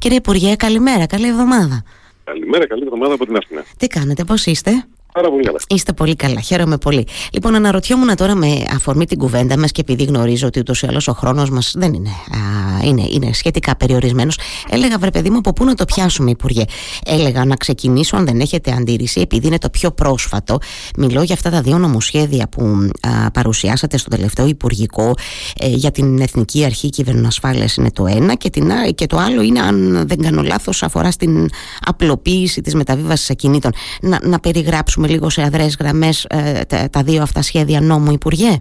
Κύριε 0.00 0.16
Υπουργέ, 0.16 0.56
καλημέρα, 0.56 1.06
καλή 1.06 1.26
εβδομάδα. 1.28 1.82
Καλημέρα, 2.24 2.66
καλή 2.66 2.82
εβδομάδα 2.82 3.14
από 3.14 3.26
την 3.26 3.36
Αθήνα. 3.36 3.64
Τι 3.76 3.86
κάνετε, 3.86 4.24
πώς 4.24 4.46
είστε; 4.46 4.86
Πάρα 5.12 5.30
πολύ 5.30 5.44
καλά. 5.44 5.58
Είστε 5.68 5.92
πολύ 5.92 6.16
καλά, 6.16 6.40
χαίρομαι 6.40 6.78
πολύ. 6.78 7.06
Λοιπόν, 7.32 7.54
αναρωτιόμουν 7.54 8.16
τώρα 8.16 8.34
με 8.34 8.46
αφορμή 8.74 9.06
την 9.06 9.18
κουβέντα 9.18 9.58
μας 9.58 9.72
και 9.72 9.80
επειδή 9.80 10.04
γνωρίζω 10.04 10.46
ότι 10.46 10.58
ούτως 10.58 10.82
ή 10.82 10.86
άλλως 10.86 11.08
ο 11.08 11.12
χρόνος 11.12 11.50
μας 11.50 11.74
δεν 11.76 11.92
είναι, 11.92 12.08
α, 12.08 12.86
είναι, 12.86 13.06
είναι 13.10 13.32
σχετικά 13.32 13.76
περιορισμένος, 13.76 14.38
έλεγα 14.70 14.98
βρε 14.98 15.10
παιδί 15.10 15.30
μου 15.30 15.38
από 15.38 15.52
πού 15.52 15.64
να 15.64 15.74
το 15.74 15.84
πιάσουμε, 15.84 16.30
Υπουργέ; 16.30 16.64
Έλεγα 17.04 17.44
να 17.44 17.56
ξεκινήσω, 17.56 18.16
αν 18.16 18.24
δεν 18.24 18.40
έχετε 18.40 18.72
αντίρρηση, 18.72 19.20
επειδή 19.20 19.46
είναι 19.46 19.58
το 19.58 19.70
πιο 19.70 19.90
πρόσφατο. 19.90 20.58
Μιλώ 20.96 21.22
για 21.22 21.34
αυτά 21.34 21.50
τα 21.50 21.60
δύο 21.60 21.78
νομοσχέδια 21.78 22.48
που 22.48 22.90
α, 23.00 23.30
παρουσιάσατε 23.30 23.98
στο 23.98 24.10
τελευταίο 24.10 24.46
Υπουργικό 24.46 25.14
ε, 25.60 25.68
για 25.68 25.90
την 25.90 26.20
Εθνική 26.20 26.64
Αρχή 26.64 26.88
Κυβερνοασφάλεια 26.88 27.68
είναι 27.78 27.90
το 27.90 28.06
ένα 28.06 28.34
και, 28.34 28.50
την, 28.50 28.70
και 28.94 29.06
το 29.06 29.16
άλλο 29.16 29.42
είναι, 29.42 29.60
αν 29.60 30.06
δεν 30.06 30.18
κάνω 30.22 30.42
λάθος, 30.42 30.82
αφορά 30.82 31.10
στην 31.10 31.48
απλοποίηση 31.80 32.60
της 32.60 32.74
μεταβίβασης 32.74 33.30
ακινήτων. 33.30 33.72
Να, 34.00 34.18
να 34.22 34.40
περιγράψουμε 34.40 34.99
περάσουμε 35.00 35.08
λίγο 35.08 35.30
σε 35.30 35.42
αδρές 35.42 35.76
γραμμές 35.80 36.24
ε, 36.24 36.64
τα, 36.68 36.90
τα, 36.90 37.02
δύο 37.02 37.22
αυτά 37.22 37.42
σχέδια 37.42 37.80
νόμου, 37.80 38.12
Υπουργέ; 38.12 38.60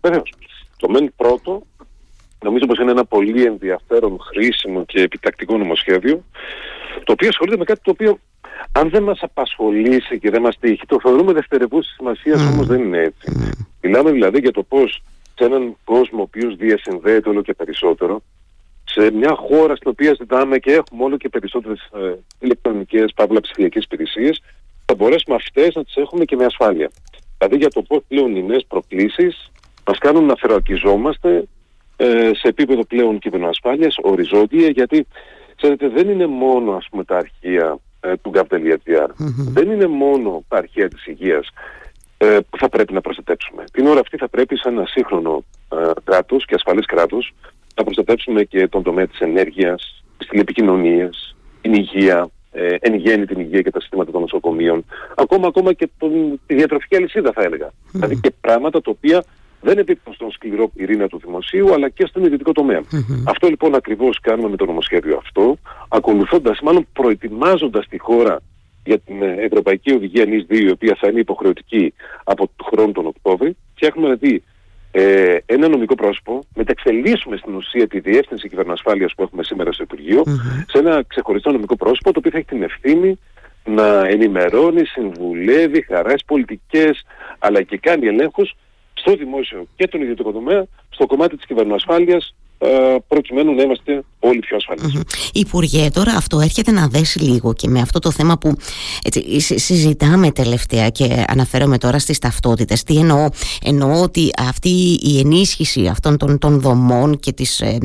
Βεβαίως. 0.00 0.32
Το 0.76 0.88
μεν 0.88 1.12
πρώτο, 1.16 1.62
νομίζω 2.44 2.66
πως 2.66 2.78
είναι 2.78 2.90
ένα 2.90 3.04
πολύ 3.04 3.44
ενδιαφέρον, 3.44 4.18
χρήσιμο 4.20 4.84
και 4.84 5.00
επιτακτικό 5.00 5.56
νομοσχέδιο, 5.56 6.24
το 7.04 7.12
οποίο 7.12 7.28
ασχολείται 7.28 7.56
με 7.56 7.64
κάτι 7.64 7.80
το 7.82 7.90
οποίο 7.90 8.18
αν 8.72 8.90
δεν 8.90 9.02
μας 9.02 9.18
απασχολήσει 9.22 10.18
και 10.18 10.30
δεν 10.30 10.42
μας 10.42 10.58
τύχει, 10.58 10.86
το 10.86 10.98
θεωρούμε 11.02 11.32
δευτερευούς 11.32 11.86
σημασίας, 11.96 12.42
mm. 12.42 12.52
όμως 12.52 12.66
δεν 12.66 12.80
είναι 12.80 12.98
έτσι. 12.98 13.32
Mm. 13.40 13.66
Μιλάμε 13.82 14.10
δηλαδή 14.10 14.38
για 14.38 14.52
το 14.52 14.62
πώς 14.62 15.02
σε 15.34 15.44
έναν 15.44 15.76
κόσμο 15.84 16.18
ο 16.18 16.22
οποίος 16.22 16.56
διασυνδέεται 16.56 17.28
όλο 17.28 17.42
και 17.42 17.54
περισσότερο, 17.54 18.22
σε 18.84 19.10
μια 19.10 19.34
χώρα 19.34 19.76
στην 19.76 19.90
οποία 19.90 20.14
ζητάμε 20.18 20.58
και 20.58 20.72
έχουμε 20.72 21.04
όλο 21.04 21.16
και 21.16 21.28
περισσότερες 21.28 21.80
ε, 21.94 22.14
ηλεκτρονικές, 22.38 23.12
παύλα 23.14 23.40
ψηφιακές 23.40 23.84
υπηρεσίες, 23.84 24.42
θα 24.86 24.94
μπορέσουμε 24.94 25.36
αυτές 25.36 25.74
να 25.74 25.84
τις 25.84 25.96
έχουμε 25.96 26.24
και 26.24 26.36
με 26.36 26.44
ασφάλεια. 26.44 26.90
Δηλαδή 27.38 27.56
για 27.56 27.70
το 27.70 27.82
πώς 27.82 28.02
πλέον 28.08 28.36
οι 28.36 28.42
νέες 28.42 28.64
προκλήσεις 28.68 29.50
μας 29.86 29.98
κάνουν 29.98 30.24
να 30.24 30.34
θερακιζόμαστε 30.36 31.48
ε, 31.96 32.30
σε 32.34 32.48
επίπεδο 32.48 32.84
πλέον 32.84 33.18
κυβερνοασφάλειας, 33.18 33.96
οριζόντια, 34.02 34.68
γιατί 34.68 35.06
ξέρετε 35.56 35.88
δεν 35.88 36.08
είναι 36.08 36.26
μόνο 36.26 36.72
ας 36.72 36.86
πούμε, 36.90 37.04
τα 37.04 37.16
αρχεία 37.16 37.78
ε, 38.00 38.16
του 38.16 38.30
gov.gr, 38.34 39.08
δεν 39.52 39.70
είναι 39.70 39.86
μόνο 39.86 40.44
τα 40.48 40.56
αρχεία 40.56 40.88
της 40.88 41.06
υγείας 41.06 41.48
ε, 42.18 42.38
που 42.50 42.58
θα 42.58 42.68
πρέπει 42.68 42.92
να 42.92 43.00
προστατέψουμε. 43.00 43.64
Την 43.72 43.86
ώρα 43.86 44.00
αυτή 44.00 44.16
θα 44.16 44.28
πρέπει 44.28 44.56
σαν 44.58 44.76
ένα 44.76 44.86
σύγχρονο 44.86 45.44
ε, 45.72 45.90
κράτος 46.04 46.44
και 46.44 46.54
ασφαλής 46.54 46.86
κράτος 46.86 47.34
να 47.74 47.84
προστατέψουμε 47.84 48.42
και 48.42 48.68
τον 48.68 48.82
τομέα 48.82 49.06
της 49.06 49.18
ενέργειας, 49.18 50.04
τις 50.18 50.28
τηλεπικοινωνίες, 50.28 51.36
την 51.60 51.74
υγεία, 51.74 52.28
ε, 52.56 52.76
εν 52.80 52.94
γέννη 52.94 53.26
την 53.26 53.40
υγεία 53.40 53.62
και 53.62 53.70
τα 53.70 53.80
συστήματα 53.80 54.10
των 54.10 54.20
νοσοκομείων, 54.20 54.84
ακόμα, 55.16 55.46
ακόμα 55.46 55.72
και 55.72 55.88
τον, 55.98 56.40
τη 56.46 56.54
διατροφική 56.54 56.96
αλυσίδα 56.96 57.32
θα 57.32 57.42
έλεγα. 57.42 57.72
Δηλαδή 57.92 58.20
και 58.20 58.32
πράγματα 58.40 58.80
τα 58.80 58.90
οποία 58.90 59.24
δεν 59.60 59.78
επίπτουν 59.78 60.14
στον 60.14 60.30
σκληρό 60.30 60.68
πυρήνα 60.68 61.08
του 61.08 61.20
δημοσίου, 61.24 61.72
αλλά 61.74 61.88
και 61.88 62.06
στον 62.06 62.24
ιδιωτικό 62.24 62.52
Αυτό 63.24 63.48
λοιπόν 63.48 63.74
ακριβώς 63.74 64.20
κάνουμε 64.20 64.48
με 64.48 64.56
το 64.56 64.64
νομοσχέδιο 64.64 65.16
αυτό, 65.16 65.56
ακολουθώντας, 65.88 66.60
μάλλον 66.60 66.86
προετοιμάζοντας 66.92 67.88
τη 67.88 67.98
χώρα 67.98 68.40
για 68.84 68.98
την 68.98 69.22
ε, 69.22 69.34
Ευρωπαϊκή 69.38 69.92
Οδηγία 69.92 70.24
ΝΙΣ 70.24 70.46
2, 70.50 70.54
η 70.54 70.70
οποία 70.70 70.96
θα 71.00 71.08
είναι 71.08 71.20
υποχρεωτική 71.20 71.94
από 72.24 72.50
τον 72.56 72.66
χρόνο 72.72 72.92
τον 72.92 73.06
Οκτώβρη. 73.06 73.56
Φτιάχνουμε 73.74 74.14
δηλαδή 74.14 74.42
ε, 74.98 75.36
ένα 75.46 75.68
νομικό 75.68 75.94
πρόσωπο, 75.94 76.44
μεταξελίσσουμε 76.54 77.36
στην 77.36 77.54
ουσία 77.54 77.86
τη 77.86 78.00
διεύθυνση 78.00 78.48
κυβερνοασφάλειας 78.48 79.14
που 79.14 79.22
έχουμε 79.22 79.42
σήμερα 79.42 79.72
στο 79.72 79.82
Υπουργείο 79.82 80.22
σε 80.66 80.78
ένα 80.78 81.04
ξεχωριστό 81.06 81.52
νομικό 81.52 81.76
πρόσωπο 81.76 82.12
το 82.12 82.18
οποίο 82.18 82.30
θα 82.30 82.36
έχει 82.36 82.46
την 82.46 82.62
ευθύνη 82.62 83.18
να 83.64 84.06
ενημερώνει, 84.06 84.84
συμβουλεύει, 84.84 85.82
χαράσει 85.82 86.24
πολιτικές 86.26 87.04
αλλά 87.38 87.62
και 87.62 87.78
κάνει 87.78 88.06
ελέγχους 88.06 88.54
στο 88.94 89.14
δημόσιο 89.14 89.66
και 89.76 89.88
τον 89.88 90.00
ιδιωτικό 90.00 90.32
τομέα 90.32 90.66
στο 90.90 91.06
κομμάτι 91.06 91.36
της 91.36 91.46
κυβερνοασφάλειας 91.46 92.34
ε, 92.34 92.45
προκειμένου 93.08 93.54
να 93.54 93.62
είμαστε 93.62 94.04
όλοι 94.18 94.38
πιο 94.38 94.56
ασφαλείς. 94.56 94.96
Mm-hmm. 94.96 95.30
Υπουργέ, 95.32 95.90
τώρα 95.90 96.12
αυτό 96.12 96.40
έρχεται 96.40 96.70
να 96.70 96.88
δέσει 96.88 97.18
λίγο 97.18 97.52
και 97.52 97.68
με 97.68 97.80
αυτό 97.80 97.98
το 97.98 98.10
θέμα 98.10 98.38
που 98.38 98.56
έτσι, 99.02 99.40
συζητάμε 99.58 100.30
τελευταία 100.30 100.88
και 100.88 101.24
αναφέρομαι 101.28 101.78
τώρα 101.78 101.98
στις 101.98 102.18
ταυτότητες. 102.18 102.82
Τι 102.82 102.96
εννοώ, 102.96 103.28
εννοώ 103.62 104.02
ότι 104.02 104.30
αυτή 104.38 104.98
η 105.02 105.18
ενίσχυση 105.18 105.86
αυτών 105.86 106.16
των, 106.16 106.38
των 106.38 106.60
δομών 106.60 107.18
και 107.18 107.32
της, 107.32 107.60
ε, 107.60 107.78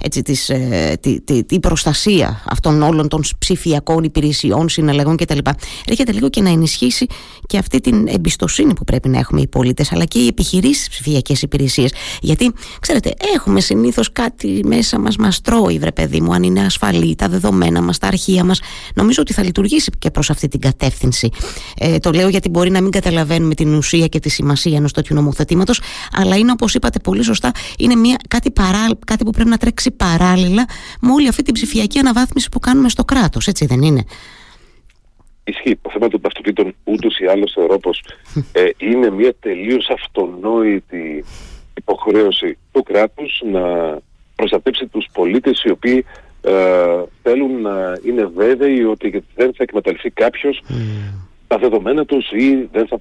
έτσι, 0.00 0.22
της, 0.22 0.48
ε, 0.48 0.98
τη, 1.00 1.20
τη, 1.20 1.44
τη, 1.44 1.60
προστασία 1.60 2.42
αυτών 2.48 2.82
όλων 2.82 3.08
των 3.08 3.22
ψηφιακών 3.38 4.04
υπηρεσιών, 4.04 4.68
συναλλαγών 4.68 5.16
κτλ. 5.16 5.38
Έρχεται 5.86 6.12
λίγο 6.12 6.28
και 6.28 6.40
να 6.40 6.48
ενισχύσει 6.48 7.06
και 7.46 7.58
αυτή 7.58 7.80
την 7.80 8.08
εμπιστοσύνη 8.08 8.74
που 8.74 8.84
πρέπει 8.84 9.08
να 9.08 9.18
έχουμε 9.18 9.40
οι 9.40 9.46
πολίτες 9.46 9.92
αλλά 9.92 10.04
και 10.04 10.18
οι 10.18 10.26
επιχειρήσεις 10.26 10.88
ψηφιακές 10.88 11.42
υπηρεσίες. 11.42 11.92
Γιατί, 12.20 12.52
ξέρετε, 12.80 13.14
έχουμε 13.34 13.60
συνήθως 13.60 14.12
κάτι 14.22 14.60
μέσα 14.64 14.98
μας 14.98 15.16
μας 15.16 15.40
τρώει 15.40 15.78
βρε 15.78 15.92
παιδί 15.92 16.20
μου 16.20 16.32
αν 16.32 16.42
είναι 16.42 16.60
ασφαλή 16.60 17.14
τα 17.14 17.28
δεδομένα 17.28 17.82
μας, 17.82 17.98
τα 17.98 18.06
αρχεία 18.06 18.44
μας 18.44 18.60
νομίζω 18.94 19.22
ότι 19.22 19.32
θα 19.32 19.42
λειτουργήσει 19.44 19.90
και 19.98 20.10
προς 20.10 20.30
αυτή 20.30 20.48
την 20.48 20.60
κατεύθυνση 20.60 21.28
ε, 21.78 21.98
το 21.98 22.10
λέω 22.10 22.28
γιατί 22.28 22.48
μπορεί 22.48 22.70
να 22.70 22.82
μην 22.82 22.90
καταλαβαίνουμε 22.90 23.54
την 23.54 23.74
ουσία 23.74 24.06
και 24.06 24.18
τη 24.18 24.28
σημασία 24.28 24.76
ενός 24.76 24.92
τέτοιου 24.92 25.14
νομοθετήματος 25.14 25.80
αλλά 26.12 26.36
είναι 26.36 26.52
όπως 26.52 26.74
είπατε 26.74 26.98
πολύ 26.98 27.22
σωστά 27.22 27.52
είναι 27.78 27.94
μια, 27.94 28.16
κάτι, 28.28 28.50
παρά, 28.50 28.86
κάτι 29.06 29.24
που 29.24 29.30
πρέπει 29.30 29.48
να 29.48 29.56
τρέξει 29.56 29.90
παράλληλα 29.90 30.64
με 31.00 31.12
όλη 31.12 31.28
αυτή 31.28 31.42
την 31.42 31.54
ψηφιακή 31.54 31.98
αναβάθμιση 31.98 32.48
που 32.48 32.58
κάνουμε 32.58 32.88
στο 32.88 33.04
κράτος 33.04 33.46
έτσι 33.46 33.66
δεν 33.66 33.82
είναι; 33.82 34.04
Ισχύει. 35.44 35.76
Το 35.82 35.90
θέμα 35.92 36.08
των 36.08 36.20
ταυτοτήτων 36.20 36.74
ούτως 36.84 37.18
ή 37.18 37.26
άλλως 37.26 37.52
θεωρώ 37.54 37.78
πως 37.78 38.02
ε, 38.52 38.68
είναι 38.76 39.10
μια 39.10 39.34
τελείως 39.40 39.88
αυτονόητη 39.88 41.24
υποχρέωση 41.76 42.58
του 42.72 42.82
κράτους 42.82 43.42
να 43.52 43.62
προστατέψει 44.36 44.86
τους 44.86 45.06
πολίτες 45.12 45.62
οι 45.62 45.70
οποίοι 45.70 46.04
ε, 46.42 47.02
θέλουν 47.22 47.60
να 47.60 47.98
είναι 48.04 48.24
βέβαιοι 48.24 48.82
ότι 48.82 49.24
δεν 49.34 49.54
θα 49.54 49.62
εκμεταλλευτεί 49.62 50.10
κάποιος 50.10 50.62
mm. 50.68 50.74
τα 51.46 51.58
δεδομένα 51.58 52.04
τους 52.04 52.30
ή 52.30 52.68
δεν 52.72 52.86
θα 52.86 53.00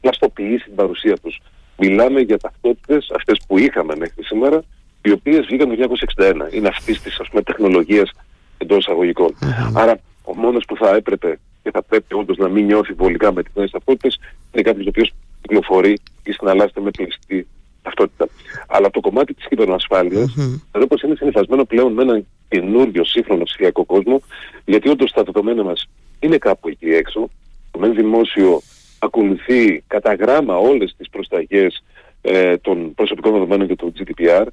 πλαστοποιήσει 0.00 0.64
την 0.64 0.74
παρουσία 0.74 1.16
τους. 1.22 1.40
Μιλάμε 1.76 2.20
για 2.20 2.38
ταυτότητες 2.38 3.10
αυτές 3.14 3.40
που 3.46 3.58
είχαμε 3.58 3.96
μέχρι 3.96 4.22
σήμερα 4.24 4.62
οι 5.02 5.10
οποίες 5.10 5.46
βγήκαν 5.46 5.68
το 5.68 5.96
1961. 6.16 6.54
Είναι 6.54 6.68
αυτής 6.68 7.00
της 7.02 7.20
ας 7.20 7.28
πούμε, 7.28 7.42
τεχνολογίας 7.42 8.10
εντός 8.58 8.78
εισαγωγικών. 8.78 9.36
Mm. 9.40 9.72
Άρα 9.74 10.00
ο 10.24 10.34
μόνος 10.34 10.64
που 10.64 10.76
θα 10.76 10.94
έπρεπε 10.94 11.38
και 11.62 11.70
θα 11.70 11.82
πρέπει 11.82 12.14
όντως 12.14 12.36
να 12.36 12.48
μην 12.48 12.64
νιώθει 12.64 12.92
βολικά 12.92 13.32
με 13.32 13.42
τις 13.42 13.52
νέες 13.54 13.70
ταυτότητες 13.70 14.18
είναι 14.52 14.62
κάποιος 14.62 14.86
ο 14.86 14.88
οποίος 14.88 15.12
κυκλοφορεί 15.40 15.98
ή 16.22 16.32
συναλλάσσεται 16.32 16.80
με 16.80 16.90
κλειστή 16.90 17.46
ταυτότητα. 17.88 18.28
Αλλά 18.68 18.90
το 18.90 19.00
κομμάτι 19.00 19.34
της 19.34 19.46
κυβερνοασφάλειας, 19.48 20.34
mm-hmm. 20.38 20.60
εδώ 20.72 20.86
πως 20.86 21.02
είναι 21.02 21.14
συνηθισμένο 21.14 21.64
πλέον 21.64 21.92
με 21.92 22.02
έναν 22.02 22.26
καινούριο 22.48 23.04
σύγχρονο 23.04 23.44
ψηφιακό 23.44 23.84
κόσμο, 23.84 24.22
γιατί 24.64 24.88
όντως 24.88 25.12
τα 25.12 25.22
δεδομένα 25.22 25.62
μας 25.62 25.88
είναι 26.20 26.38
κάπου 26.38 26.68
εκεί 26.68 26.88
έξω. 26.88 27.28
Το 27.70 27.78
μεν 27.78 27.94
δημόσιο 27.94 28.60
ακολουθεί 28.98 29.82
κατά 29.86 30.14
γράμμα 30.14 30.56
όλες 30.56 30.94
τις 30.96 31.10
προσταγές 31.10 31.82
ε, 32.22 32.56
των 32.56 32.94
προσωπικών 32.94 33.32
δεδομένων 33.32 33.66
και 33.66 33.76
του 33.76 33.92
GDPR. 33.98 34.46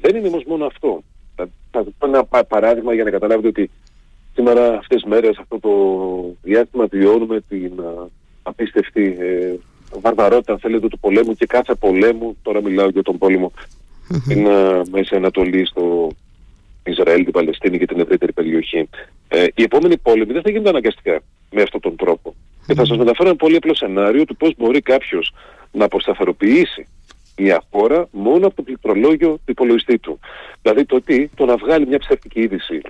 Δεν 0.00 0.16
είναι 0.16 0.28
όμως 0.28 0.44
μόνο 0.44 0.64
αυτό. 0.64 1.02
Θα 1.34 1.48
σα 1.84 1.90
πω 1.90 2.06
ένα 2.06 2.24
παράδειγμα 2.44 2.94
για 2.94 3.04
να 3.04 3.10
καταλάβετε 3.10 3.48
ότι 3.48 3.70
σήμερα 4.34 4.78
αυτές 4.78 5.02
τις 5.02 5.10
μέρες, 5.10 5.38
αυτό 5.38 5.60
το 5.60 5.70
διάστημα, 6.42 6.86
βιώνουμε 6.86 7.40
την 7.48 7.72
απίστευτη 8.42 9.16
ε, 9.20 9.54
βαρβαρότητα, 10.00 10.52
αν 10.52 10.58
θέλετε, 10.58 10.88
του 10.88 10.98
πολέμου 10.98 11.34
και 11.34 11.46
κάθε 11.46 11.74
πολέμου, 11.74 12.36
τώρα 12.42 12.62
μιλάω 12.62 12.88
για 12.88 13.02
τον 13.02 13.18
πόλεμο 13.18 13.52
στην 14.24 14.46
uh, 14.48 14.82
Μέση 14.90 15.14
Ανατολή, 15.14 15.66
στο 15.66 16.10
Ισραήλ, 16.84 17.24
την 17.24 17.32
Παλαιστίνη 17.32 17.78
και 17.78 17.86
την 17.86 18.00
ευρύτερη 18.00 18.32
περιοχή. 18.32 18.88
Ε, 19.28 19.46
οι 19.54 19.62
επόμενοι 19.62 19.96
πόλεμοι 19.96 20.32
δεν 20.32 20.42
θα 20.42 20.50
γίνονται 20.50 20.68
αναγκαστικά 20.68 21.20
με 21.50 21.62
αυτόν 21.62 21.80
τον 21.80 21.96
τρόπο. 21.96 22.34
Και 22.66 22.74
θα 22.74 22.84
σας 22.84 22.96
μεταφέρω 22.96 23.28
ένα 23.28 23.38
πολύ 23.38 23.56
απλό 23.56 23.74
σενάριο 23.74 24.24
του 24.24 24.36
πώς 24.36 24.54
μπορεί 24.58 24.80
κάποιος 24.80 25.34
να 25.72 25.84
αποσταθεροποιήσει 25.84 26.86
μια 27.38 27.62
χώρα 27.70 28.08
μόνο 28.10 28.46
από 28.46 28.56
το 28.56 28.62
πληκτρολόγιο 28.62 29.28
του 29.28 29.50
υπολογιστή 29.50 29.98
του. 29.98 30.18
Δηλαδή 30.62 30.84
το 30.84 30.96
ότι 30.96 31.30
το 31.34 31.44
να 31.44 31.56
βγάλει 31.56 31.86
μια 31.86 31.98
ψεύτικη 31.98 32.40
είδηση 32.40 32.80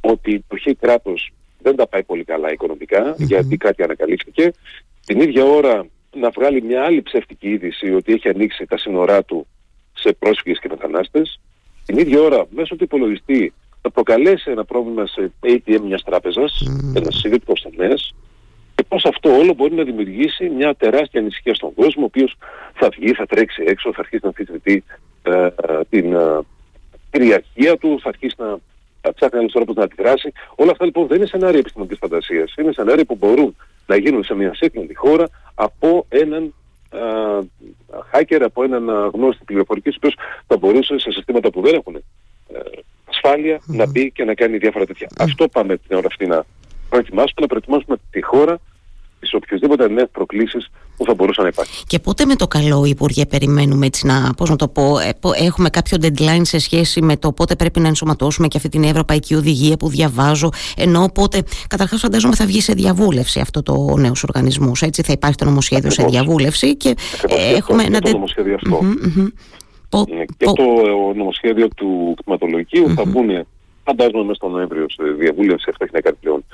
ότι 0.00 0.44
το 0.48 0.56
χ 0.56 0.72
κράτος 0.80 1.32
δεν 1.58 1.76
τα 1.76 1.86
πάει 1.86 2.02
πολύ 2.02 2.24
καλά 2.24 2.48
γιατί 3.16 3.56
κάτι 3.56 3.82
ανακαλύφθηκε, 3.82 4.52
την 5.06 5.20
ίδια 5.20 5.44
ώρα 5.44 5.86
να 6.20 6.30
βγάλει 6.30 6.62
μια 6.62 6.84
άλλη 6.84 7.02
ψεύτικη 7.02 7.48
είδηση 7.48 7.94
ότι 7.94 8.12
έχει 8.12 8.28
ανοίξει 8.28 8.66
τα 8.66 8.78
σύνορά 8.78 9.24
του 9.24 9.46
σε 9.92 10.12
πρόσφυγες 10.12 10.58
και 10.58 10.68
μετανάστες. 10.68 11.40
Την 11.86 11.98
ίδια 11.98 12.20
ώρα, 12.20 12.46
μέσω 12.50 12.76
του 12.76 12.84
υπολογιστή, 12.84 13.52
θα 13.82 13.90
προκαλέσει 13.90 14.50
ένα 14.50 14.64
πρόβλημα 14.64 15.06
σε 15.06 15.32
ATM 15.42 15.80
μιας 15.80 16.02
τράπεζας, 16.02 16.62
mm. 16.66 16.96
ένας 16.96 17.16
συγκριτικός 17.16 17.60
τομέας, 17.60 18.14
και 18.74 18.84
πώς 18.88 19.04
αυτό 19.04 19.36
όλο 19.36 19.54
μπορεί 19.54 19.74
να 19.74 19.82
δημιουργήσει 19.82 20.48
μια 20.48 20.74
τεράστια 20.74 21.20
ανησυχία 21.20 21.54
στον 21.54 21.74
κόσμο, 21.74 22.02
ο 22.02 22.04
οποίος 22.04 22.36
θα 22.74 22.88
βγει, 22.88 23.12
θα 23.12 23.26
τρέξει 23.26 23.62
έξω, 23.66 23.92
θα 23.92 24.00
αρχίσει 24.00 24.20
να 24.22 24.28
αμφισβητεί 24.28 24.84
ε, 25.22 25.48
την 25.88 26.14
ε, 26.14 26.38
κυριαρχία 27.10 27.76
του, 27.76 27.98
θα 28.02 28.08
αρχίσει 28.08 28.34
να 28.38 28.58
ψάχνει 29.12 29.38
άλλο 29.38 29.48
τρόπο 29.48 29.72
να 29.72 29.82
αντιδράσει. 29.82 30.32
Όλα 30.54 30.70
αυτά 30.70 30.84
λοιπόν 30.84 31.06
δεν 31.06 31.16
είναι 31.16 31.26
σενάρια 31.26 31.58
επιστημονικής 31.58 31.98
φαντασίας. 32.00 32.54
Είναι 32.58 32.72
σενάρια 32.72 33.04
που 33.04 33.16
μπορούν 33.16 33.56
να 33.86 33.96
γίνουν 33.96 34.24
σε 34.24 34.34
μια 34.34 34.54
σύγχρονη 34.54 34.94
χώρα 34.94 35.28
από 35.56 36.06
έναν 36.08 36.54
hacker, 38.12 38.40
από 38.40 38.62
έναν 38.62 39.10
γνώστη 39.14 39.44
πληροφορική, 39.44 39.88
ο 39.88 39.92
οποίος 39.96 40.14
θα 40.46 40.56
μπορούσε 40.56 40.98
σε 40.98 41.10
συστήματα 41.10 41.50
που 41.50 41.60
δεν 41.60 41.74
έχουν 41.74 41.96
ε, 41.96 42.02
ασφάλεια 43.04 43.60
να 43.66 43.86
μπει 43.86 44.10
και 44.10 44.24
να 44.24 44.34
κάνει 44.34 44.56
διάφορα 44.56 44.86
τέτοια. 44.86 45.08
Αυτό 45.18 45.48
πάμε 45.48 45.76
την 45.76 45.96
ώρα 45.96 46.06
αυτή 46.06 46.26
να 46.26 46.44
προετοιμάσουμε, 46.88 47.40
να 47.40 47.46
προετοιμάσουμε 47.46 47.96
τη 48.10 48.22
χώρα 48.22 48.58
τις 49.26 49.34
οποιασδήποτε 49.34 49.88
νέες 49.88 50.08
προκλήσεις 50.12 50.70
που 50.96 51.04
θα 51.04 51.14
μπορούσαν 51.14 51.44
να 51.44 51.50
υπάρχουν. 51.50 51.74
Και 51.86 51.98
πότε 51.98 52.24
με 52.24 52.34
το 52.34 52.46
καλό, 52.46 52.84
Υπουργέ, 52.84 53.26
περιμένουμε 53.26 53.86
έτσι 53.86 54.06
να, 54.06 54.34
πώς 54.36 54.50
να 54.50 54.56
το 54.56 54.68
πω, 54.68 54.98
ε, 54.98 55.44
έχουμε 55.44 55.68
κάποιο 55.68 55.98
deadline 56.02 56.40
σε 56.42 56.58
σχέση 56.58 57.02
με 57.02 57.16
το 57.16 57.32
πότε 57.32 57.54
πρέπει 57.56 57.80
να 57.80 57.88
ενσωματώσουμε 57.88 58.48
και 58.48 58.56
αυτή 58.56 58.68
την 58.68 58.82
Ευρωπαϊκή 58.82 59.34
Οδηγία 59.34 59.76
που 59.76 59.88
διαβάζω, 59.88 60.50
ενώ 60.76 61.10
πότε, 61.14 61.42
καταρχάς 61.66 62.00
φαντάζομαι 62.00 62.34
θα 62.34 62.46
βγει 62.46 62.60
σε 62.60 62.72
διαβούλευση 62.72 63.40
αυτό 63.40 63.62
το 63.62 63.96
νέος 63.98 64.22
οργανισμός. 64.22 64.82
Έτσι 64.82 65.02
θα 65.02 65.12
υπάρχει 65.12 65.36
το 65.36 65.44
νομοσχέδιο 65.44 65.90
σε 65.90 66.04
διαβούλευση 66.04 66.76
και 66.76 66.94
έχουμε 67.56 67.82
ένα. 67.82 68.00
Το 68.00 68.10
νομοσχέδιο 68.10 68.54
αυτό. 68.54 68.80
Ε, 69.90 70.24
και 70.36 70.44
το 70.44 70.64
νομοσχέδιο 71.14 71.68
του 71.68 72.14
κτηματολογικου 72.16 72.90
θα 72.94 73.04
μπουν 73.04 73.46
φαντάζομαι 73.86 74.22
μέσα 74.22 74.34
στον 74.34 74.50
Νοέμβριο 74.50 74.86
σε 74.88 75.02
διαβούλευση. 75.18 75.66
Αυτό 75.70 75.84
έχει 75.84 75.94
να 75.94 76.00
κάνει 76.00 76.16
πλέον 76.20 76.44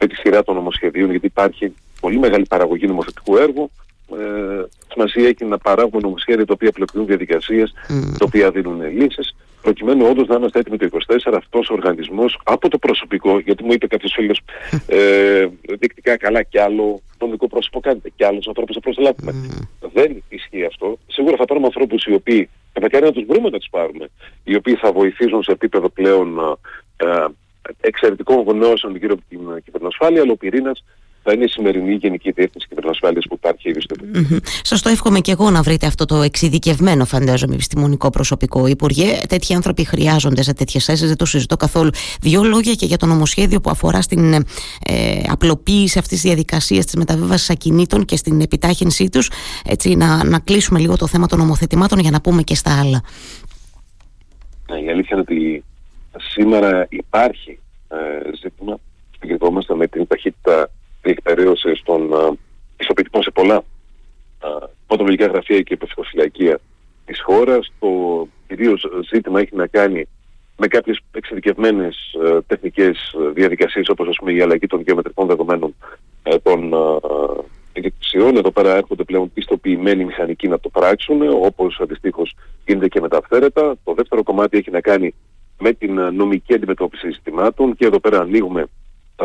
με 0.00 0.06
τη 0.06 0.14
σειρά 0.14 0.42
των 0.42 0.54
νομοσχεδίων, 0.54 1.10
γιατί 1.10 1.26
υπάρχει 1.26 1.74
πολύ 2.04 2.18
μεγάλη 2.18 2.46
παραγωγή 2.48 2.86
νομοθετικού 2.86 3.36
έργου. 3.36 3.70
Ε, 4.12 4.64
σημασία 4.92 5.28
έχει 5.28 5.44
να 5.44 5.58
παράγουμε 5.58 6.00
νομοσχέδια 6.02 6.46
τα 6.46 6.52
οποία 6.52 6.68
απλοποιούν 6.68 7.06
διαδικασίες, 7.06 7.74
mm. 7.88 8.14
τα 8.18 8.24
οποία 8.24 8.50
δίνουν 8.50 8.80
λύσεις, 8.98 9.36
προκειμένου 9.62 10.06
όντως 10.10 10.26
να 10.26 10.34
είμαστε 10.34 10.58
έτοιμοι 10.58 10.76
το 10.76 10.88
24 11.26 11.32
αυτός 11.36 11.70
ο 11.70 11.72
οργανισμός 11.72 12.38
από 12.44 12.68
το 12.68 12.78
προσωπικό, 12.78 13.38
γιατί 13.38 13.64
μου 13.64 13.72
είπε 13.72 13.86
κάποιος 13.86 14.12
φίλος 14.16 14.40
ε, 14.86 15.46
δεικτικά 15.78 16.16
καλά 16.16 16.42
κι 16.42 16.58
άλλο 16.58 17.02
νομικό 17.18 17.48
πρόσωπο 17.48 17.80
κάνετε, 17.80 18.10
κι 18.16 18.24
άλλους 18.24 18.46
ανθρώπους 18.46 18.74
θα 18.74 18.80
προσλάβουμε. 18.80 19.32
Mm. 19.34 19.88
Δεν 19.92 20.22
ισχύει 20.28 20.64
αυτό. 20.64 20.98
Σίγουρα 21.06 21.36
θα 21.36 21.44
πάρουμε 21.44 21.66
ανθρώπους 21.66 22.04
οι 22.04 22.14
οποίοι, 22.14 22.48
θα 22.72 23.00
να 23.00 23.12
τους 23.12 23.24
βρούμε 23.28 23.48
να 23.48 23.58
τους 23.58 23.68
πάρουμε, 23.70 24.06
οι 24.44 24.54
οποίοι 24.54 24.74
θα 24.74 24.92
βοηθήσουν 24.92 25.42
σε 25.42 25.52
επίπεδο 25.52 25.88
πλέον 25.88 26.58
ε, 26.96 27.06
εξαιρετικών 27.80 28.44
γνώσεων 28.46 28.96
γύρω 28.96 29.12
από 29.12 29.22
την 29.28 29.40
κυβερνοασφάλεια, 29.64 30.20
αλλά 30.22 30.32
ο 30.32 30.36
πυρήνα 30.36 30.72
θα 31.26 31.32
είναι 31.32 31.44
η 31.44 31.48
σημερινή 31.48 31.94
Γενική 31.94 32.30
Διεύθυνση 32.30 32.68
Κυβερνοασφάλειας 32.68 33.24
που 33.28 33.34
υπάρχει 33.34 33.68
ήδη 33.68 33.80
στο 33.80 33.94
mm-hmm. 34.14 34.38
Σας 34.62 34.82
το 34.82 34.88
εύχομαι 34.88 35.20
και 35.20 35.32
εγώ 35.32 35.50
να 35.50 35.62
βρείτε 35.62 35.86
αυτό 35.86 36.04
το 36.04 36.22
εξειδικευμένο, 36.22 37.04
φαντάζομαι, 37.04 37.54
επιστημονικό 37.54 38.10
προσωπικό. 38.10 38.66
Υπουργέ, 38.66 39.18
τέτοιοι 39.28 39.54
άνθρωποι 39.54 39.84
χρειάζονται 39.84 40.42
σε 40.42 40.54
τέτοιες 40.54 40.84
θέσεις, 40.84 41.08
δεν 41.08 41.16
το 41.16 41.24
συζητώ 41.24 41.56
καθόλου. 41.56 41.90
Δύο 42.20 42.42
λόγια 42.42 42.74
και 42.74 42.86
για 42.86 42.96
το 42.96 43.06
νομοσχέδιο 43.06 43.60
που 43.60 43.70
αφορά 43.70 44.02
στην 44.02 44.32
ε, 44.32 44.42
απλοποίηση 45.28 45.98
αυτής 45.98 46.20
της 46.20 46.30
διαδικασίας 46.30 46.84
της 46.84 46.94
μεταβίβασης 46.94 47.50
ακινήτων 47.50 48.04
και 48.04 48.16
στην 48.16 48.40
επιτάχυνσή 48.40 49.08
τους. 49.08 49.30
Έτσι, 49.64 49.94
να, 49.94 50.24
να 50.24 50.38
κλείσουμε 50.38 50.78
λίγο 50.78 50.96
το 50.96 51.06
θέμα 51.06 51.26
των 51.26 51.38
νομοθετημάτων 51.38 51.98
για 51.98 52.10
να 52.10 52.20
πούμε 52.20 52.42
και 52.42 52.54
στα 52.54 52.80
άλλα. 52.80 53.02
Ναι, 54.70 54.78
η 54.78 54.90
αλήθεια 54.90 55.16
είναι 55.16 55.20
ότι 55.20 55.64
σήμερα 56.16 56.86
υπάρχει 56.88 57.58
ε, 57.88 58.36
ζήτημα. 58.42 58.78
Συγκεκριμένα 59.20 59.76
με 59.76 59.86
την 59.86 60.06
ταχύτητα 60.06 60.70
διεκπαιρέωση 61.04 61.82
των 61.84 62.12
ε, 62.12 62.38
πιστοποιητικών 62.76 63.22
σε 63.22 63.30
πολλά 63.30 63.64
ε, 64.88 65.24
γραφεία 65.24 65.60
και 65.60 65.74
υπευθυνοφυλακία 65.74 66.60
της 67.04 67.22
χώρας. 67.22 67.72
Το 67.78 67.88
κυρίως 68.46 68.86
ζήτημα 69.12 69.40
έχει 69.40 69.56
να 69.56 69.66
κάνει 69.66 70.08
με 70.56 70.66
κάποιες 70.66 71.00
εξειδικευμένες 71.12 71.96
ε, 72.24 72.38
τεχνικές 72.46 73.14
διαδικασίες 73.34 73.88
όπως 73.88 74.08
ας 74.08 74.16
πούμε 74.16 74.32
η 74.32 74.40
αλλαγή 74.40 74.66
των 74.66 74.80
γεωμετρικών 74.80 75.26
δεδομένων 75.26 75.74
ε, 76.22 76.38
των 76.38 76.72
εγκεκρισιών. 77.72 78.36
Εδώ 78.36 78.50
πέρα 78.50 78.76
έρχονται 78.76 79.04
πλέον 79.04 79.32
πιστοποιημένοι 79.32 80.04
μηχανικοί 80.04 80.48
να 80.48 80.60
το 80.60 80.68
πράξουν 80.68 81.22
όπως 81.22 81.80
αντιστοίχως 81.80 82.34
γίνεται 82.66 82.88
και 82.88 83.00
με 83.00 83.08
τα 83.08 83.16
αυθαίρετα. 83.16 83.76
Το 83.84 83.94
δεύτερο 83.94 84.22
κομμάτι 84.22 84.58
έχει 84.58 84.70
να 84.70 84.80
κάνει 84.80 85.14
με 85.58 85.72
την 85.72 85.98
ε, 85.98 86.10
νομική 86.10 86.54
αντιμετώπιση 86.54 87.10
συστημάτων 87.12 87.76
και 87.76 87.86
εδώ 87.86 88.00
πέρα 88.00 88.20
ανοίγουμε 88.20 88.66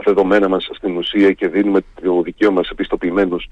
τα 0.04 0.14
δεδομένα 0.14 0.50
μας 0.50 0.70
στην 0.74 0.98
ουσία 0.98 1.32
και 1.32 1.48
δίνουμε 1.48 1.80
το 2.02 2.22
δικαίωμα 2.22 2.64
σε 2.64 2.70
επιστοποιημένους 2.72 3.50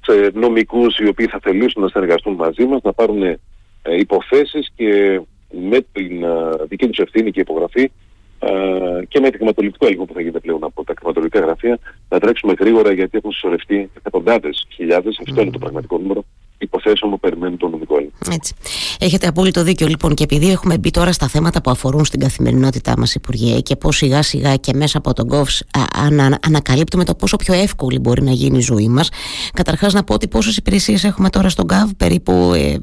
σε 0.00 0.30
νομικούς 0.34 0.98
οι 0.98 1.08
οποίοι 1.08 1.26
θα 1.26 1.38
θελήσουν 1.42 1.82
να 1.82 1.88
συνεργαστούν 1.88 2.34
μαζί 2.34 2.64
μας, 2.64 2.82
να 2.82 2.92
πάρουν 2.92 3.22
ε, 3.22 3.38
υποθέσεις 3.82 4.70
και 4.74 5.20
με 5.50 5.78
την 5.92 6.22
ε, 6.22 6.28
δική 6.68 6.88
τους 6.88 6.98
ευθύνη 6.98 7.30
και 7.30 7.40
υπογραφή 7.40 7.90
ε, 8.38 9.04
και 9.08 9.20
με 9.20 9.30
το 9.30 9.36
χρηματολογικό 9.36 9.86
έλεγχο 9.86 10.04
που 10.04 10.12
θα 10.12 10.20
γίνεται 10.20 10.40
πλέον 10.40 10.64
από 10.64 10.84
τα 10.84 10.94
χρηματολογικά 10.98 11.40
γραφεία 11.40 11.78
να 12.08 12.18
τρέξουμε 12.18 12.54
γρήγορα 12.58 12.92
γιατί 12.92 13.16
έχουν 13.16 13.32
συσσωρευτεί 13.32 13.90
εκατοντάδες 13.96 14.66
χιλιάδες, 14.72 15.20
αυτό 15.28 15.40
είναι 15.40 15.50
το 15.50 15.58
πραγματικό 15.58 15.98
νούμερο, 15.98 16.24
υποθέσεων 16.64 17.10
που 17.10 17.20
περιμένουν 17.20 17.56
το 17.56 17.68
νομικό 17.68 17.96
έλεγχο. 17.96 18.16
Έτσι. 18.32 18.54
Έχετε 18.98 19.26
απόλυτο 19.26 19.62
δίκιο 19.62 19.86
λοιπόν 19.86 20.14
και 20.14 20.24
επειδή 20.24 20.50
έχουμε 20.50 20.78
μπει 20.78 20.90
τώρα 20.90 21.12
στα 21.12 21.28
θέματα 21.28 21.60
που 21.60 21.70
αφορούν 21.70 22.04
στην 22.04 22.20
καθημερινότητά 22.20 22.94
μας, 22.98 23.14
Υπουργέ, 23.14 23.60
και 23.60 23.76
πώς 23.76 23.96
σιγά 23.96 24.22
σιγά 24.22 24.56
και 24.56 24.72
μέσα 24.74 24.98
από 24.98 25.12
τον 25.12 25.28
GOVS 25.30 25.60
ανα, 25.94 26.38
ανακαλύπτουμε 26.46 27.04
το 27.04 27.14
πόσο 27.14 27.36
πιο 27.36 27.54
εύκολη 27.54 27.98
μπορεί 27.98 28.22
να 28.22 28.30
γίνει 28.30 28.58
η 28.58 28.60
ζωή 28.60 28.88
μας. 28.88 29.08
Καταρχάς, 29.52 29.92
να 29.92 30.04
πω 30.04 30.14
ότι 30.14 30.28
πόσες 30.28 30.56
υπηρεσίες 30.56 31.04
έχουμε 31.04 31.30
τώρα 31.30 31.48
στον 31.48 31.66
GOV, 31.70 31.90
περίπου 31.96 32.52
ε, 32.54 32.76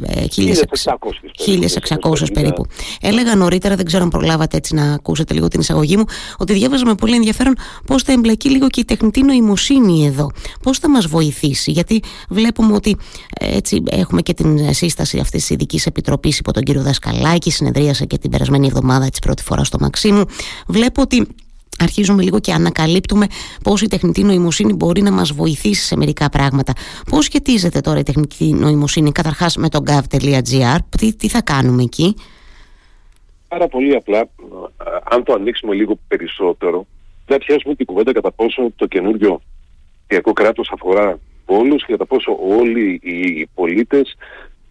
1.600 1.45 2.33
περίπου. 2.33 2.65
Έλεγα 3.01 3.35
νωρίτερα, 3.35 3.75
δεν 3.75 3.85
ξέρω 3.85 4.03
αν 4.03 4.09
προλάβατε 4.09 4.57
έτσι 4.57 4.75
να 4.75 4.93
ακούσετε 4.93 5.33
λίγο 5.33 5.47
την 5.47 5.59
εισαγωγή 5.59 5.97
μου, 5.97 6.03
ότι 6.37 6.53
διάβαζα 6.53 6.85
με 6.85 6.95
πολύ 6.95 7.15
ενδιαφέρον 7.15 7.55
πώς 7.85 8.03
θα 8.03 8.11
εμπλακεί 8.11 8.49
λίγο 8.49 8.67
και 8.69 8.79
η 8.79 8.85
τεχνητή 8.85 9.23
νοημοσύνη 9.23 10.05
εδώ. 10.05 10.31
Πώς 10.63 10.77
θα 10.77 10.89
μας 10.89 11.05
βοηθήσει, 11.07 11.71
γιατί 11.71 12.01
βλέπουμε 12.29 12.73
ότι 12.73 12.97
ε, 13.39 13.61
έτσι 13.71 13.99
έχουμε 14.01 14.21
και 14.21 14.33
την 14.33 14.73
σύσταση 14.73 15.19
αυτής 15.19 15.41
της 15.41 15.49
ειδικής 15.49 15.85
επιτροπής 15.85 16.39
υπό 16.39 16.53
τον 16.53 16.63
κύριο 16.63 16.81
Δασκαλάκη, 16.81 17.51
συνεδρίασε 17.51 18.05
και 18.05 18.17
την 18.17 18.29
περασμένη 18.29 18.67
εβδομάδα 18.67 19.09
της 19.09 19.19
πρώτη 19.19 19.43
φοράς 19.43 19.67
στο 19.67 19.77
Μαξίμου. 19.79 20.25
Βλέπω 20.67 21.01
ότι 21.01 21.27
αρχίζουμε 21.79 22.23
λίγο 22.23 22.39
και 22.39 22.53
ανακαλύπτουμε 22.53 23.27
πώς 23.63 23.81
η 23.81 23.87
τεχνητή 23.87 24.23
νοημοσύνη 24.23 24.73
μπορεί 24.73 25.01
να 25.01 25.11
μας 25.11 25.31
βοηθήσει 25.31 25.85
σε 25.85 25.97
μερικά 25.97 26.29
πράγματα. 26.29 26.73
Πώς 27.09 27.25
σχετίζεται 27.25 27.79
τώρα 27.79 27.99
η 27.99 28.03
τεχνητή 28.03 28.53
νοημοσύνη, 28.53 29.11
καταρχάς 29.11 29.55
με 29.55 29.69
το 29.69 29.83
gov.gr, 29.87 30.77
τι, 30.97 31.15
τι 31.15 31.27
θα 31.27 31.41
κάνουμε 31.41 31.83
εκεί; 31.83 32.15
Πάρα 33.47 33.67
πολύ 33.67 33.95
απλά, 33.95 34.29
αν 35.03 35.23
το 35.23 35.33
ανοίξουμε 35.33 35.73
λίγο 35.73 35.99
περισσότερο, 36.07 36.85
θα 37.25 37.37
πιάσουμε 37.37 37.75
την 37.75 37.85
κουβέντα 37.85 38.11
κατά 38.11 38.31
πόσο 38.31 38.71
το 38.75 38.85
καινούριο 38.85 39.41
κράτος 40.33 40.71
αφορά 40.73 41.19
όλους 41.57 41.85
και 41.85 41.91
κατά 41.91 42.05
πόσο 42.05 42.37
όλοι 42.41 42.99
οι 43.03 43.47
πολίτες 43.53 44.15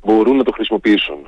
μπορούν 0.05 0.37
να 0.37 0.45
το 0.45 0.53
χρησιμοποιήσουν. 0.53 1.19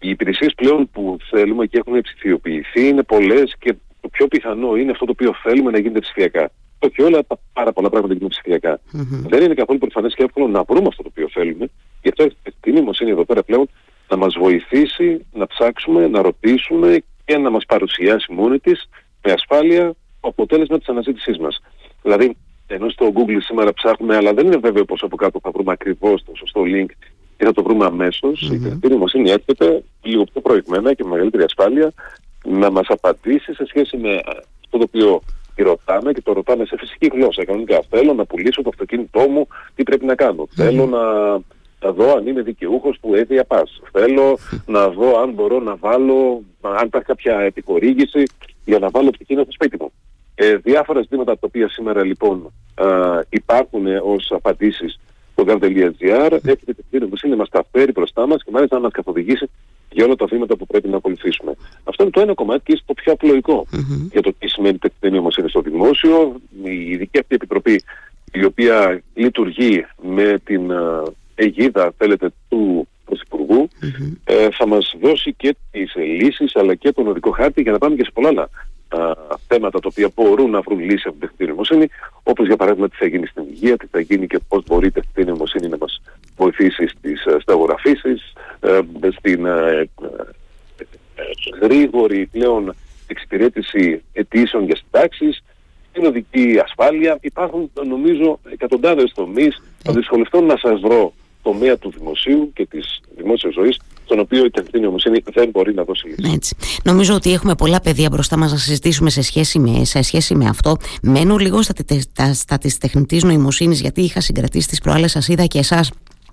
Οι 0.00 0.08
υπηρεσίες 0.08 0.54
πλέον 0.54 0.90
που 0.92 1.16
θέλουμε 1.30 1.66
και 1.66 1.78
έχουν 1.78 2.00
ψηφιοποιηθεί 2.00 2.88
είναι 2.88 3.02
πολλές 3.02 3.56
και 3.58 3.74
το 4.00 4.08
πιο 4.08 4.26
πιθανό 4.28 4.76
είναι 4.76 4.90
αυτό 4.90 5.04
το 5.04 5.10
οποίο 5.10 5.34
θέλουμε 5.42 5.70
να 5.70 5.78
γίνεται 5.78 5.98
ψηφιακά. 5.98 6.50
Όχι 6.78 7.02
όλα 7.02 7.26
τα 7.26 7.38
πάρα 7.52 7.72
πολλά 7.72 7.88
πράγματα 7.88 8.14
γίνονται 8.14 8.34
ψηφιακά. 8.34 8.80
Mm-hmm. 8.92 9.28
Δεν 9.28 9.42
είναι 9.42 9.54
καθόλου 9.54 9.78
προφανές 9.78 10.14
και 10.14 10.22
εύκολο 10.22 10.46
να 10.46 10.62
βρούμε 10.62 10.86
αυτό 10.86 11.02
το 11.02 11.08
οποίο 11.12 11.28
θέλουμε. 11.32 11.70
Γι' 12.02 12.08
αυτό 12.08 12.24
η 12.64 12.72
νοημοσύνη 12.72 13.10
εδώ 13.10 13.24
πέρα 13.24 13.42
πλέον 13.42 13.68
να 14.08 14.16
μας 14.16 14.34
βοηθήσει 14.38 15.26
να 15.32 15.46
ψάξουμε, 15.46 16.08
να 16.08 16.22
ρωτήσουμε 16.22 17.02
και 17.24 17.38
να 17.38 17.50
μας 17.50 17.64
παρουσιάσει 17.64 18.32
μόνη 18.32 18.58
της 18.58 18.88
με 19.22 19.32
ασφάλεια 19.32 19.94
το 20.20 20.28
αποτέλεσμα 20.28 20.78
της 20.78 20.88
αναζήτησής 20.88 21.38
μας. 21.38 21.62
Δηλαδή, 22.02 22.36
ενώ 22.74 22.88
στο 22.88 23.12
Google 23.14 23.38
σήμερα 23.40 23.72
ψάχνουμε, 23.72 24.16
αλλά 24.16 24.32
δεν 24.32 24.46
είναι 24.46 24.56
βέβαιο 24.56 24.84
πω 24.84 24.96
από 25.00 25.16
κάτω 25.16 25.40
θα 25.42 25.50
βρούμε 25.50 25.72
ακριβώς 25.72 26.24
το 26.24 26.32
σωστό 26.36 26.62
link 26.62 26.90
και 27.36 27.44
θα 27.44 27.52
το 27.52 27.62
βρούμε 27.62 27.84
αμέσως. 27.84 28.48
Mm-hmm. 28.50 28.54
Η 28.54 28.58
τεχνητή 28.58 28.88
νοημοσύνη 28.88 29.30
έρχεται 29.30 29.82
λίγο 30.02 30.24
πιο 30.24 30.40
προηγμένα 30.40 30.94
και 30.94 31.04
με 31.04 31.10
μεγαλύτερη 31.10 31.42
ασφάλεια 31.42 31.92
να 32.44 32.70
μας 32.70 32.86
απαντήσει 32.88 33.54
σε 33.54 33.66
σχέση 33.66 33.96
με 33.96 34.20
αυτό 34.64 34.78
το 34.78 34.84
οποίο 34.88 35.22
ρωτάμε 35.56 36.12
και 36.12 36.22
το 36.22 36.32
ρωτάμε 36.32 36.64
σε 36.64 36.76
φυσική 36.78 37.10
γλώσσα. 37.12 37.44
Κανονικά 37.44 37.82
θέλω 37.90 38.12
να 38.14 38.24
πουλήσω 38.24 38.62
το 38.62 38.68
αυτοκίνητό 38.68 39.28
μου, 39.28 39.46
τι 39.74 39.82
πρέπει 39.82 40.04
να 40.04 40.14
κάνω. 40.14 40.42
Mm-hmm. 40.42 40.54
Θέλω 40.54 40.86
να, 40.86 41.32
να 41.80 41.92
δω 41.92 42.12
αν 42.12 42.26
είμαι 42.26 42.42
δικαιούχος 42.42 42.98
του 43.00 43.14
έδεια 43.14 43.44
πα. 43.44 43.62
Θέλω 43.92 44.38
να 44.66 44.88
δω 44.88 45.18
αν 45.18 45.32
μπορώ 45.32 45.60
να 45.60 45.76
βάλω, 45.76 46.42
αν 46.60 46.86
υπάρχει 46.86 47.06
κάποια 47.06 47.38
επιχορήγηση 47.38 48.22
για 48.64 48.78
να 48.78 48.88
βάλω 48.90 49.08
αυτοκίνητο 49.08 49.44
στο 49.44 49.52
σπίτι 49.52 49.76
μου. 49.82 49.92
Ε, 50.40 50.56
διάφορα 50.56 51.00
ζητήματα 51.00 51.32
τα 51.32 51.40
οποία 51.40 51.68
σήμερα 51.68 52.04
λοιπόν 52.04 52.52
α, 52.74 52.86
υπάρχουν 53.28 53.86
ως 53.86 54.32
απαντήσεις 54.32 54.98
στο 55.32 55.44
gov.gr 55.46 56.32
έχετε 56.32 56.72
την 56.72 56.76
ευκαιρία 56.78 57.08
να 57.22 57.36
μα 57.36 57.44
τα 57.44 57.64
φέρει 57.72 57.92
μπροστά 57.92 58.26
μας 58.26 58.44
και 58.44 58.50
μάλιστα 58.50 58.76
να 58.76 58.82
μας 58.82 58.92
καθοδηγήσει 58.92 59.50
για 59.90 60.04
όλα 60.04 60.14
τα 60.14 60.26
βήματα 60.26 60.56
που 60.56 60.66
πρέπει 60.66 60.88
να 60.88 60.96
ακολουθήσουμε. 60.96 61.54
Αυτό 61.84 62.02
είναι 62.02 62.12
το 62.12 62.20
ένα 62.20 62.34
κομμάτι 62.34 62.62
και 62.64 62.72
είναι 62.72 62.80
το 62.86 62.94
πιο 62.94 63.12
απλοϊκό 63.12 63.66
mm-hmm. 63.72 64.08
για 64.12 64.22
το 64.22 64.32
τι 64.38 64.48
σημαίνει 64.48 64.78
τεχνητή 64.78 65.18
όμω 65.18 65.28
είναι 65.38 65.48
στο 65.48 65.60
δημόσιο. 65.60 66.40
Η 66.64 66.90
ειδική 66.90 67.18
αυτή 67.18 67.34
επιτροπή 67.34 67.82
η 68.32 68.44
οποία 68.44 69.02
λειτουργεί 69.14 69.86
με 70.02 70.38
την 70.44 70.72
αιγίδα, 71.34 71.92
θέλετε, 71.98 72.30
του 72.48 72.88
Πρωθυπουργού, 73.04 73.68
mm-hmm. 73.68 74.12
ε, 74.24 74.48
θα 74.50 74.66
μας 74.66 74.94
δώσει 75.00 75.32
και 75.32 75.56
τις 75.70 75.94
λύσεις 75.94 76.56
αλλά 76.56 76.74
και 76.74 76.92
τον 76.92 77.06
οδικό 77.06 77.30
χάρτη 77.30 77.62
για 77.62 77.72
να 77.72 77.78
πάμε 77.78 77.96
και 77.96 78.04
σε 78.04 78.10
πολλά 78.14 78.28
άλλα 78.28 78.48
θέματα 79.46 79.80
τα 79.80 79.88
οποία 79.90 80.10
μπορούν 80.14 80.50
να 80.50 80.60
βρουν 80.60 80.78
λύση 80.78 81.08
από 81.08 81.10
την 81.10 81.20
τεχνητή 81.20 81.46
νοημοσύνη, 81.46 81.86
όπως 82.22 82.46
για 82.46 82.56
παράδειγμα 82.56 82.88
τι 82.88 82.96
θα 82.96 83.06
γίνει 83.06 83.26
στην 83.26 83.44
υγεία, 83.50 83.76
τι 83.76 83.86
θα 83.86 84.00
γίνει 84.00 84.26
και 84.26 84.38
πώς 84.48 84.64
μπορεί 84.66 84.86
η 84.86 84.90
τεχνητή 84.90 85.24
νοημοσύνη 85.24 85.68
να 85.68 85.76
μας 85.76 86.00
βοηθήσει 86.36 86.86
στις 86.86 87.24
σταγογραφήσει, 87.40 88.20
ε, 88.60 88.80
στην 89.18 89.46
ε, 89.46 89.88
γρήγορη 91.60 92.26
πλέον 92.26 92.74
εξυπηρέτηση 93.06 94.02
αιτήσεων 94.12 94.64
για 94.64 94.76
συντάξεις, 94.76 95.42
την 95.92 96.06
οδική 96.06 96.60
ασφάλεια. 96.64 97.18
Υπάρχουν 97.20 97.70
νομίζω 97.86 98.38
εκατοντάδες 98.52 99.12
τομείς. 99.14 99.62
Θα 99.82 99.92
δυσκολευτώ 99.92 100.40
να 100.40 100.56
σας 100.56 100.80
βρω 100.80 101.12
τομέα 101.42 101.78
του 101.78 101.92
δημοσίου 101.96 102.52
και 102.54 102.66
της 102.66 103.00
δημόσιας 103.16 103.52
ζωής, 103.52 103.80
στον 104.08 104.20
οποίο 104.20 104.44
η 104.44 104.50
τεχνητή 104.50 104.80
νοημοσύνη 104.80 105.22
δεν 105.32 105.50
μπορεί 105.50 105.74
να 105.74 105.84
δώσει 105.84 106.06
λύση. 106.06 106.32
Έτσι. 106.34 106.56
Νομίζω 106.84 107.14
ότι 107.14 107.32
έχουμε 107.32 107.54
πολλά 107.54 107.80
παιδεία 107.80 108.08
μπροστά 108.08 108.36
μας 108.36 108.52
να 108.52 108.58
συζητήσουμε 108.58 109.10
σε 109.10 109.22
σχέση 109.22 109.58
με, 109.58 109.84
σε 109.84 110.02
σχέση 110.02 110.34
με 110.34 110.46
αυτό. 110.48 110.76
Μένω 111.02 111.36
λίγο 111.36 111.62
στα, 111.62 111.72
στα, 112.00 112.32
στα 112.32 112.58
της 112.58 112.78
τεχνητής 112.78 113.22
νοημοσύνης, 113.22 113.80
γιατί 113.80 114.00
είχα 114.00 114.20
συγκρατήσει 114.20 114.68
τις 114.68 114.80
προάλλες, 114.80 115.10
σας 115.10 115.28
είδα 115.28 115.44
και 115.44 115.58
εσάς 115.58 115.90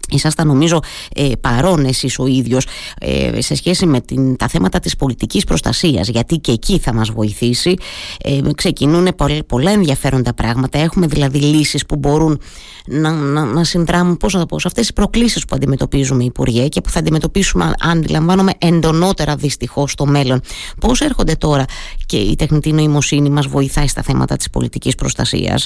Ήσασταν 0.10 0.48
νομίζω 0.48 0.80
ε, 1.16 1.32
παρόν 1.42 1.86
εσείς 1.86 2.20
ο 2.20 2.26
ίδιος 2.26 2.68
ε, 3.00 3.42
σε 3.42 3.56
σχέση 3.56 3.86
με 3.86 4.02
την, 4.02 4.36
τα 4.36 4.48
θέματα 4.48 4.80
της 4.80 4.96
πολιτικής 4.96 5.44
προστασίας. 5.44 6.08
Γιατί 6.08 6.38
και 6.38 6.52
εκεί 6.52 6.80
θα 6.80 6.94
μας 6.94 7.10
βοηθήσει. 7.10 7.76
Ε, 8.24 8.40
ξεκινούν 8.56 9.08
πολλά 9.48 9.72
ενδιαφέροντα 9.72 10.34
πράγματα. 10.34 10.80
Έχουμε 10.80 11.08
δηλαδή 11.08 11.40
λύσεις 11.40 11.86
που 11.86 11.96
μπορούν 11.96 12.40
να, 12.88 13.12
να, 13.12 13.46
να 13.46 13.64
συνδράμουν 13.64 14.18
πώς 14.18 14.34
να 14.34 14.40
το 14.40 14.46
πω, 14.46 14.60
σε 14.60 14.68
αυτές 14.68 14.84
τις 14.84 14.94
προκλήσεις 14.94 15.46
που 15.46 15.56
αντιμετωπίζουμε 15.56 16.24
οι 16.24 16.26
Υπουργέ 16.26 16.68
και 16.68 16.82
που 16.82 16.90
θα 16.90 17.00
αντιμετωπίσουμε 17.00 17.64
αν 17.64 17.98
αντιλαμβάνομαι 17.98 18.52
εντονότερα 18.58 19.36
δυστυχώς 19.36 19.92
στο 19.92 20.06
μέλλον. 20.06 20.42
Πώς 20.80 21.02
έρχονται 21.02 21.34
τώρα 21.34 21.66
και 22.06 22.18
η 22.18 22.36
τεχνητή 22.36 22.72
νοημοσύνη 22.72 23.30
μας 23.30 23.48
βοηθάει 23.48 23.88
στα 23.88 24.02
θέματα 24.02 24.36
της 24.36 24.50
πολιτικής 24.50 24.96
προστασίας; 24.96 25.66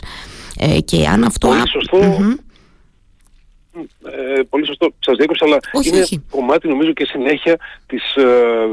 Ε, 0.57 0.79
και 0.79 1.07
αν 1.07 1.23
αυτό... 1.23 1.47
Πολύ 1.47 1.69
σωστό 1.69 1.97
ε, 4.05 4.41
πολύ 4.49 4.65
σωστό, 4.65 4.93
σας 4.99 5.17
διέκοψα, 5.17 5.45
αλλά 5.45 5.57
όχι, 5.71 5.89
είναι 5.89 5.99
όχι. 5.99 6.23
κομμάτι 6.29 6.67
νομίζω 6.67 6.93
και 6.93 7.05
συνέχεια 7.05 7.59
της 7.87 8.15
ε, 8.15 8.25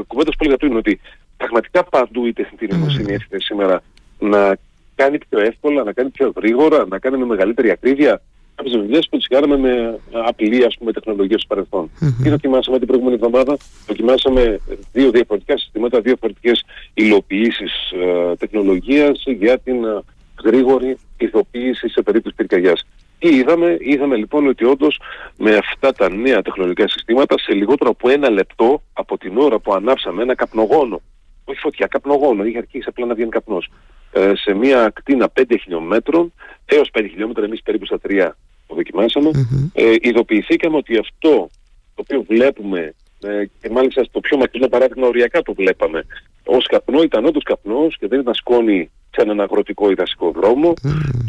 κουβέντας 0.07 0.35
που 0.35 0.43
έλεγα 0.43 0.57
πριν, 0.57 0.75
ότι 0.75 0.99
πραγματικά 1.37 1.83
παντού 1.83 2.25
η 2.25 2.33
τεχνητή 2.33 2.67
νοημοσύνη 2.67 3.15
mm. 3.19 3.35
σήμερα 3.37 3.81
να 4.19 4.57
κάνει 4.95 5.17
πιο 5.29 5.39
εύκολα, 5.39 5.83
να 5.83 5.93
κάνει 5.93 6.09
πιο 6.09 6.33
γρήγορα, 6.35 6.85
να 6.89 6.99
κάνει 6.99 7.17
με 7.17 7.25
μεγαλύτερη 7.25 7.69
ακρίβεια 7.69 8.21
κάποιες 8.57 8.81
δουλειές 8.81 9.07
που 9.09 9.17
τι 9.17 9.27
κάναμε 9.27 9.57
με 9.57 9.99
απλή 10.11 10.65
ας 10.65 10.75
πούμε, 10.77 10.91
τεχνολογία 10.91 11.37
στο 11.37 11.47
παρελθόν. 11.47 11.89
Mm-hmm. 12.01 12.23
Τι 12.23 12.29
δοκιμάσαμε 12.29 12.77
την 12.77 12.87
προηγούμενη 12.87 13.15
εβδομάδα, 13.15 13.57
δοκιμάσαμε 13.87 14.59
δύο 14.93 15.11
διαφορετικά 15.11 15.57
συστήματα, 15.57 16.01
δύο 16.01 16.11
διαφορετικές 16.11 16.63
υλοποιήσεις 16.93 17.91
ε, 17.91 18.35
τεχνολογίας 18.35 19.23
για 19.25 19.59
την 19.59 19.83
ε, 19.83 19.99
γρήγορη 20.43 20.97
ηθοποίηση 21.17 21.89
σε 21.89 22.01
περίπτωση 22.01 22.35
πυρκαγιάς. 22.35 22.85
Τι 23.19 23.35
είδαμε, 23.35 23.77
είδαμε 23.79 24.15
λοιπόν 24.15 24.47
ότι 24.47 24.65
όντως 24.65 24.99
με 25.37 25.55
αυτά 25.55 25.93
τα 25.93 26.09
νέα 26.09 26.41
τεχνολογικά 26.41 26.87
συστήματα 26.87 27.35
σε 27.37 27.53
λιγότερο 27.53 27.89
από 27.89 28.09
ένα 28.09 28.29
λεπτό 28.29 28.81
από 28.93 29.17
την 29.17 29.37
ώρα 29.37 29.59
που 29.59 29.73
ανάψαμε 29.73 30.21
ένα 30.21 30.35
καπνογόνο, 30.35 31.01
όχι 31.45 31.59
φωτιά, 31.59 31.87
καπνογόνο, 31.87 32.43
είχε 32.45 32.57
αρχίσει 32.57 32.85
απλά 32.89 33.05
να 33.05 33.13
βγαίνει 33.13 33.29
καπνός, 33.29 33.69
ε, 34.11 34.31
σε 34.35 34.53
μια 34.53 34.83
ακτίνα 34.83 35.29
5 35.29 35.43
χιλιόμετρων 35.61 36.33
έως 36.65 36.89
5 36.93 37.07
χιλιόμετρα, 37.09 37.45
εμείς 37.45 37.61
περίπου 37.61 37.85
στα 37.85 37.99
3 38.07 38.29
το 38.67 38.75
δοκιμάσαμε, 38.75 39.29
mm-hmm. 39.33 39.69
ε, 39.73 39.95
ειδοποιηθήκαμε 40.01 40.77
ότι 40.77 40.97
αυτό 40.97 41.49
το 41.95 42.01
οποίο 42.01 42.23
βλέπουμε 42.27 42.93
ε, 43.21 43.45
και 43.61 43.69
μάλιστα 43.69 44.03
στο 44.03 44.19
πιο 44.19 44.37
μακρινό 44.37 44.67
παράδειγμα 44.67 45.07
οριακά 45.07 45.41
το 45.41 45.53
βλέπαμε 45.53 46.05
ως 46.47 46.65
καπνό 46.65 47.01
ήταν 47.01 47.25
όντως 47.25 47.43
καπνός 47.43 47.97
και 47.97 48.07
δεν 48.07 48.19
ήταν 48.19 48.33
σκόνη 48.33 48.91
σε 49.17 49.23
έναν 49.23 49.41
αγροτικό 49.41 49.89
ή 49.91 49.93
δασικό 49.93 50.31
δρόμο 50.31 50.73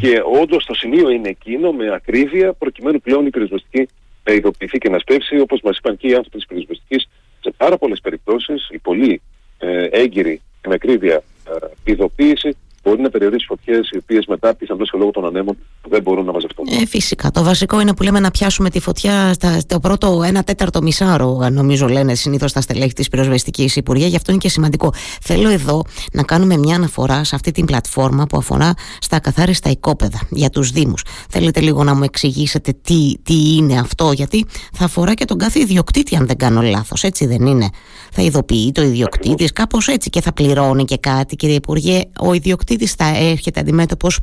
και 0.00 0.22
όντως 0.42 0.64
το 0.64 0.74
σημείο 0.74 1.10
είναι 1.10 1.28
εκείνο 1.28 1.72
με 1.72 1.94
ακρίβεια 1.94 2.52
προκειμένου 2.52 3.00
πλέον 3.00 3.26
η 3.26 3.30
πυροσβεστική 3.30 3.88
να 4.24 4.32
ειδοποιηθεί 4.32 4.78
και 4.78 4.88
να 4.88 4.98
σπεύσει 4.98 5.40
όπως 5.40 5.60
μας 5.62 5.78
είπαν 5.78 5.96
και 5.96 6.08
οι 6.08 6.14
άνθρωποι 6.14 6.36
της 6.36 6.46
πυροσβεστικής 6.46 7.08
σε 7.40 7.54
πάρα 7.56 7.78
πολλές 7.78 8.00
περιπτώσεις 8.00 8.68
η 8.70 8.78
πολύ 8.78 9.20
ε, 9.58 9.84
έγκυρη 9.84 10.40
και 10.60 10.68
με 10.68 10.74
ακρίβεια 10.74 11.14
ε, 11.14 11.92
ειδοποίηση 11.92 12.56
μπορεί 12.88 13.02
να 13.02 13.10
περιορίσει 13.10 13.46
φωτιές 13.46 13.90
οι 13.90 13.96
οποίες 13.96 14.26
μετά 14.26 14.54
πιθανώς 14.54 14.90
και 14.90 14.98
λόγω 14.98 15.10
των 15.10 15.26
ανέμων 15.26 15.56
δεν 15.88 16.02
μπορούν 16.02 16.24
να 16.24 16.32
μαζευτούν. 16.32 16.66
Ε, 16.80 16.86
φυσικά. 16.86 17.30
Το 17.30 17.42
βασικό 17.42 17.80
είναι 17.80 17.94
που 17.94 18.02
λέμε 18.02 18.20
να 18.20 18.30
πιάσουμε 18.30 18.70
τη 18.70 18.80
φωτιά 18.80 19.32
στα, 19.32 19.60
στο 19.60 19.80
πρώτο 19.80 20.22
ένα 20.26 20.42
τέταρτο 20.42 20.82
μισάρο, 20.82 21.48
νομίζω 21.52 21.88
λένε 21.88 22.14
συνήθως 22.14 22.52
τα 22.52 22.60
στελέχη 22.60 22.92
της 22.92 23.08
πυροσβεστικής 23.08 23.76
Υπουργεία. 23.76 24.06
Γι' 24.06 24.16
αυτό 24.16 24.30
είναι 24.30 24.40
και 24.40 24.48
σημαντικό. 24.48 24.92
Θέλω 25.22 25.48
εδώ 25.48 25.84
να 26.12 26.22
κάνουμε 26.22 26.56
μια 26.56 26.76
αναφορά 26.76 27.24
σε 27.24 27.34
αυτή 27.34 27.50
την 27.50 27.64
πλατφόρμα 27.64 28.26
που 28.26 28.36
αφορά 28.36 28.74
στα 29.00 29.20
καθάριστα 29.20 29.70
οικόπεδα 29.70 30.20
για 30.30 30.50
τους 30.50 30.70
Δήμους. 30.70 31.04
Θέλετε 31.30 31.60
λίγο 31.60 31.84
να 31.84 31.94
μου 31.94 32.02
εξηγήσετε 32.02 32.72
τι, 32.82 33.12
τι 33.22 33.56
είναι 33.56 33.78
αυτό, 33.78 34.12
γιατί 34.12 34.46
θα 34.72 34.84
αφορά 34.84 35.14
και 35.14 35.24
τον 35.24 35.38
κάθε 35.38 35.60
ιδιοκτήτη, 35.60 36.16
αν 36.16 36.26
δεν 36.26 36.36
κάνω 36.36 36.62
λάθος. 36.62 37.02
Έτσι 37.04 37.26
δεν 37.26 37.46
είναι; 37.46 37.68
Θα 38.12 38.22
ειδοποιεί 38.22 38.72
το 38.72 38.82
ιδιοκτήτη, 38.82 39.44
κάπως 39.44 39.88
έτσι 39.88 40.10
και 40.10 40.20
θα 40.20 40.32
πληρώνει 40.32 40.84
και 40.84 40.96
κάτι, 40.96 41.36
κύριε 41.36 41.54
Υπουργέ. 41.54 42.02
Ο 42.20 42.32
ιδιοκτήτης 42.32 42.77
θα 42.86 43.16
έρχεται 43.16 43.60
αντιμέτωπος 43.60 44.20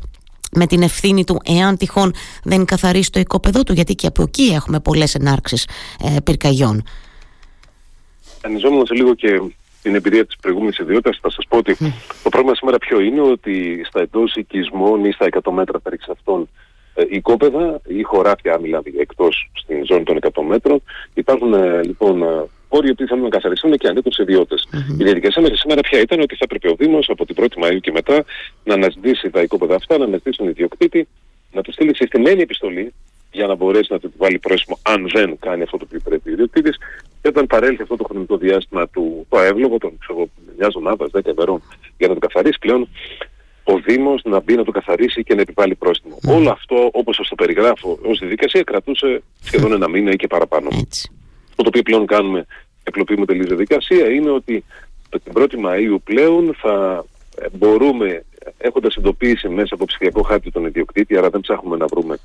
με 0.52 0.68
την 0.68 0.82
ευθύνη 0.82 1.24
του 1.24 1.42
εάν 1.46 1.78
τυχόν 1.78 2.14
δεν 2.44 2.66
καθαρίσει 2.66 3.12
το 3.12 3.20
οικόπεδό 3.20 3.64
του 3.64 3.74
γιατί 3.74 3.96
και 3.96 4.08
από 4.08 4.22
εκεί 4.22 4.44
έχουμε 4.44 4.80
πολλές 4.80 5.16
ενάρξεις 5.16 5.68
ε, 6.04 6.20
πυρκαγιών. 6.24 6.84
Ανιζόμενος 8.42 8.92
λίγο 8.92 9.14
και 9.14 9.42
την 9.82 9.96
εμπειρία 9.96 10.26
της 10.26 10.36
προηγούμενης 10.42 10.78
ιδιότητας 10.78 11.20
θα 11.22 11.30
σας 11.30 11.46
πω 11.50 11.58
ότι 11.58 11.78
το 12.24 12.30
πρόβλημα 12.30 12.56
σήμερα 12.56 12.78
ποιο 12.78 13.00
είναι 13.00 13.22
ότι 13.22 13.82
στα 13.88 14.02
εντός 14.02 14.36
οικισμών 14.36 15.06
ή 15.06 15.12
στα 15.12 15.28
100 15.44 15.52
μέτρα 15.52 15.80
περί 15.80 15.98
αυτών 16.12 16.50
ε, 16.94 17.04
οικόπεδα 17.10 17.82
ή 17.88 18.02
χωράφια 18.02 18.60
μιλάμε 18.60 18.84
εκτός 19.00 19.52
στην 19.54 19.86
ζώνη 19.86 20.04
των 20.04 20.20
100 20.22 20.44
μέτρων 20.48 20.82
υπάρχουν 21.14 21.54
ε, 21.54 21.84
λοιπόν 21.84 22.24
χώροι 22.75 22.96
που 22.96 23.05
θέλουν 23.08 23.24
να 23.24 23.29
καθαριστούν 23.29 23.77
και 23.77 23.88
ανήκουν 23.88 24.12
σε 24.12 24.22
ιδιώτες. 24.22 24.67
Mm-hmm. 24.72 25.00
Η 25.00 25.03
διαδικασία 25.03 25.41
μέχρι 25.41 25.58
σήμερα 25.58 25.82
πια 25.82 26.00
ήταν 26.00 26.20
ότι 26.20 26.36
θα 26.36 26.44
έπρεπε 26.44 26.70
ο 26.70 26.75
Δήμος 26.75 27.10
από 27.10 27.25
την 27.25 27.36
1η 27.39 27.58
Μαου 27.58 27.79
και 27.79 27.91
μετά 27.91 28.24
να 28.63 28.74
αναζητήσει 28.74 29.29
τα 29.29 29.41
οικόπεδα 29.41 29.75
αυτά, 29.75 29.98
να 29.98 30.03
αναζητήσει 30.03 30.38
τον 30.38 30.48
ιδιοκτήτη, 30.48 31.08
να 31.51 31.62
τους 31.62 31.74
στείλει 31.74 31.96
συστημένη 31.96 32.41
επιστολή 32.41 32.94
για 33.32 33.48
να 33.48 33.55
μπορέσει 33.55 33.94
να 33.94 34.00
του 34.00 34.13
βάλει 34.17 34.39
πρόσημο 34.39 34.79
αν 34.82 35.10
δεν 35.13 35.38
κάνει 35.39 35.63
αυτό 35.63 35.77
το 35.77 35.86
οποίο 35.88 36.00
πρέπει 36.03 36.29
ο 36.29 36.32
ιδιοκτήτης. 36.32 36.77
Και 37.22 37.27
όταν 37.27 37.48
παρέλθει 37.48 37.82
αυτό 37.82 37.96
το 37.96 38.03
χρονικό 38.03 38.38
διάστημα 38.38 38.88
του 38.88 39.25
το 39.29 39.39
εύλογο, 39.39 39.77
των 39.77 39.98
ξέρω, 40.00 40.29
μιας 40.58 40.67
εβδομάδας, 40.67 41.10
10 41.12 41.32
ημερών, 41.32 41.62
για 41.98 42.08
να 42.08 42.13
το 42.13 42.20
καθαρίσει 42.20 42.58
πλέον, 42.60 42.89
ο 43.63 43.79
Δήμος 43.79 44.22
να 44.24 44.39
μπει 44.39 44.55
να 44.55 44.63
το 44.63 44.72
καθαρίσει 44.72 45.24
και 45.24 45.36
να 45.36 45.41
επιβάλλει 45.41 45.75
πρόστιμο. 45.75 46.20
Mm. 46.22 46.36
Όλο 46.36 46.50
αυτό, 46.50 46.89
όπως 46.91 47.15
σας 47.15 47.27
το 47.27 47.36
περιγράφω 47.36 48.00
ως 48.01 48.20
διαδικασία, 48.20 48.62
κρατούσε 48.63 49.24
σχεδόν 49.41 49.72
ένα 49.72 49.89
μήνα 49.89 50.12
ή 50.12 50.15
και 50.15 50.27
παραπάνω. 50.27 50.70
Έτσι. 50.72 51.10
Αυτό 51.50 51.63
το 51.63 51.67
οποίο 51.67 51.82
πλέον 51.82 52.05
κάνουμε 52.05 52.46
με 53.18 53.25
τελείως 53.25 53.48
διαδικασία 53.48 54.10
είναι 54.10 54.30
ότι 54.30 54.63
την 55.10 55.34
1η 55.36 55.65
Μαΐου 55.65 55.98
πλέον 56.04 56.56
θα 56.58 57.06
ε, 57.42 57.46
μπορούμε, 57.51 58.24
έχοντας 58.58 58.96
εντοπίσει 58.96 59.50
μέσα 59.50 59.75
από 59.75 59.86
ψηφιακό 59.86 60.22
χάρτη 60.22 60.51
τον 60.51 60.65
ιδιοκτήτη, 60.65 61.18
άρα 61.18 61.30
δεν 61.30 61.42
ψάχνουμε 61.42 61.77
να 61.77 61.86
βρούμε 61.86 62.18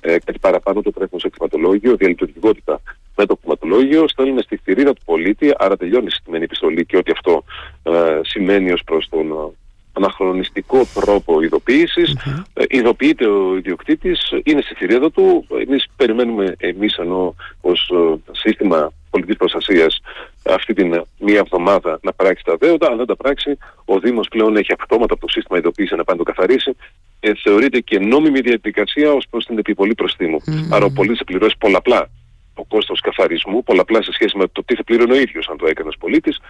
ε, 0.00 0.18
κάτι 0.24 0.38
παραπάνω, 0.38 0.82
το 0.82 0.92
τρέχουμε 0.92 1.20
σε 1.20 1.28
κτηματολόγιο, 1.28 1.96
διαλειτουργικότητα 1.96 2.80
με 3.16 3.26
το 3.26 3.36
κτηματολόγιο, 3.36 4.08
στέλνουμε 4.08 4.42
στη 4.42 4.56
θηρίδα 4.56 4.92
του 4.92 5.02
πολίτη, 5.04 5.52
άρα 5.58 5.76
τελειώνει 5.76 6.06
η 6.06 6.10
συστημένη 6.10 6.44
επιστολή 6.44 6.86
και 6.86 6.96
ό,τι 6.96 7.10
αυτό 7.10 7.44
ε, 7.82 8.20
σημαίνει 8.22 8.72
ως 8.72 8.82
προς 8.84 9.08
τον 9.08 9.30
ε, 9.30 9.54
αναχρονιστικό 9.92 10.86
τρόπο 10.94 11.40
ειδοποίησης. 11.40 12.16
Mm-hmm. 12.16 12.42
Ε, 12.54 12.64
ειδοποιείται 12.68 13.26
ο 13.26 13.56
ιδιοκτήτης, 13.56 14.32
είναι 14.44 14.60
στη 14.60 14.74
θηρίδα 14.74 15.10
του, 15.10 15.46
εμείς 15.66 15.86
περιμένουμε 15.96 16.54
εμείς 16.58 16.96
ενώ 16.96 17.34
ως 17.60 17.92
σύστημα 18.32 18.92
πολιτικής 19.16 19.36
προστασίας 19.36 20.00
αυτή 20.42 20.72
την 20.74 20.88
μία 21.18 21.38
εβδομάδα 21.38 21.98
να 22.02 22.12
πράξει 22.12 22.44
τα 22.44 22.56
δέοντα. 22.56 22.86
Αν 22.90 22.96
δεν 22.96 23.06
τα 23.06 23.16
πράξει, 23.16 23.58
ο 23.84 23.98
Δήμος 23.98 24.28
πλέον 24.28 24.56
έχει 24.56 24.72
αυτόματα 24.78 25.12
από 25.14 25.26
το 25.26 25.28
σύστημα 25.28 25.58
ειδοποίηση 25.58 25.94
να 25.94 26.04
πάει 26.04 26.16
να 26.16 26.24
το 26.24 26.30
καθαρίσει. 26.32 26.76
και 27.20 27.38
θεωρείται 27.42 27.80
και 27.80 27.98
νόμιμη 27.98 28.40
διαδικασία 28.40 29.12
ως 29.12 29.26
προς 29.30 29.44
την 29.46 29.58
επιβολή 29.58 29.94
προστίμου. 29.94 30.38
Mm-hmm. 30.46 30.68
Άρα 30.70 30.84
ο 30.84 30.90
πολίτης 30.90 31.18
θα 31.18 31.24
πληρώσει 31.24 31.56
πολλαπλά 31.58 32.08
το 32.56 32.64
κόστος 32.68 33.00
καθαρισμού, 33.00 33.62
πολλαπλά 33.62 34.02
σε 34.02 34.12
σχέση 34.12 34.36
με 34.36 34.44
το 34.52 34.64
τι 34.64 34.74
θα 34.74 34.84
πλήρωνε 34.84 35.12
ο 35.12 35.20
ίδιος 35.20 35.48
αν 35.48 35.56
το 35.56 35.66
έκανε 35.66 35.90
πολίτης. 35.98 36.40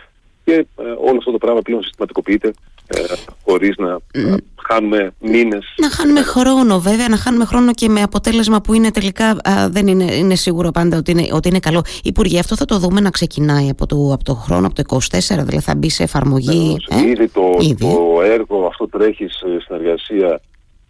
Και 0.47 0.53
ε, 0.53 0.83
όλο 1.09 1.17
αυτό 1.19 1.31
το 1.31 1.39
πράγμα 1.39 1.61
πλέον 1.61 1.83
συστηματικοποιείται 1.83 2.55
ε, 2.87 3.03
χωρίς 3.45 3.77
να 3.77 3.99
mm. 4.15 4.37
χάνουμε 4.69 5.15
μήνες. 5.21 5.75
Να 5.77 5.91
χάνουμε 5.91 6.23
χρόνο, 6.23 6.79
βέβαια, 6.79 7.09
να 7.09 7.17
χάνουμε 7.17 7.45
χρόνο 7.45 7.73
και 7.73 7.89
με 7.89 8.03
αποτέλεσμα 8.03 8.61
που 8.61 8.75
είναι 8.75 8.91
τελικά 8.91 9.37
δεν 9.71 9.87
είναι, 9.87 10.15
είναι 10.15 10.35
σίγουρο 10.35 10.71
πάντα 10.71 10.97
ότι 10.97 11.11
είναι, 11.11 11.27
ότι 11.33 11.49
είναι 11.49 11.59
καλό. 11.59 11.83
Υπουργέ, 12.03 12.39
αυτό 12.39 12.57
θα 12.57 12.65
το 12.65 12.79
δούμε 12.79 13.01
να 13.01 13.11
ξεκινάει 13.11 13.69
από 13.69 13.87
το, 13.87 14.11
από 14.13 14.25
το 14.25 14.35
χρόνο, 14.35 14.67
από 14.67 14.83
το 14.83 14.97
24, 14.97 15.19
δηλαδή 15.29 15.61
θα 15.61 15.75
μπει 15.75 15.91
σε 15.91 16.03
εφαρμογή. 16.03 16.77
Ε; 16.89 17.09
Ήδη, 17.09 17.29
το, 17.29 17.57
το 17.79 18.23
έργο 18.23 18.67
αυτό 18.67 18.89
τρέχει 18.89 19.29
σε 19.29 19.47
συνεργασία 19.67 20.41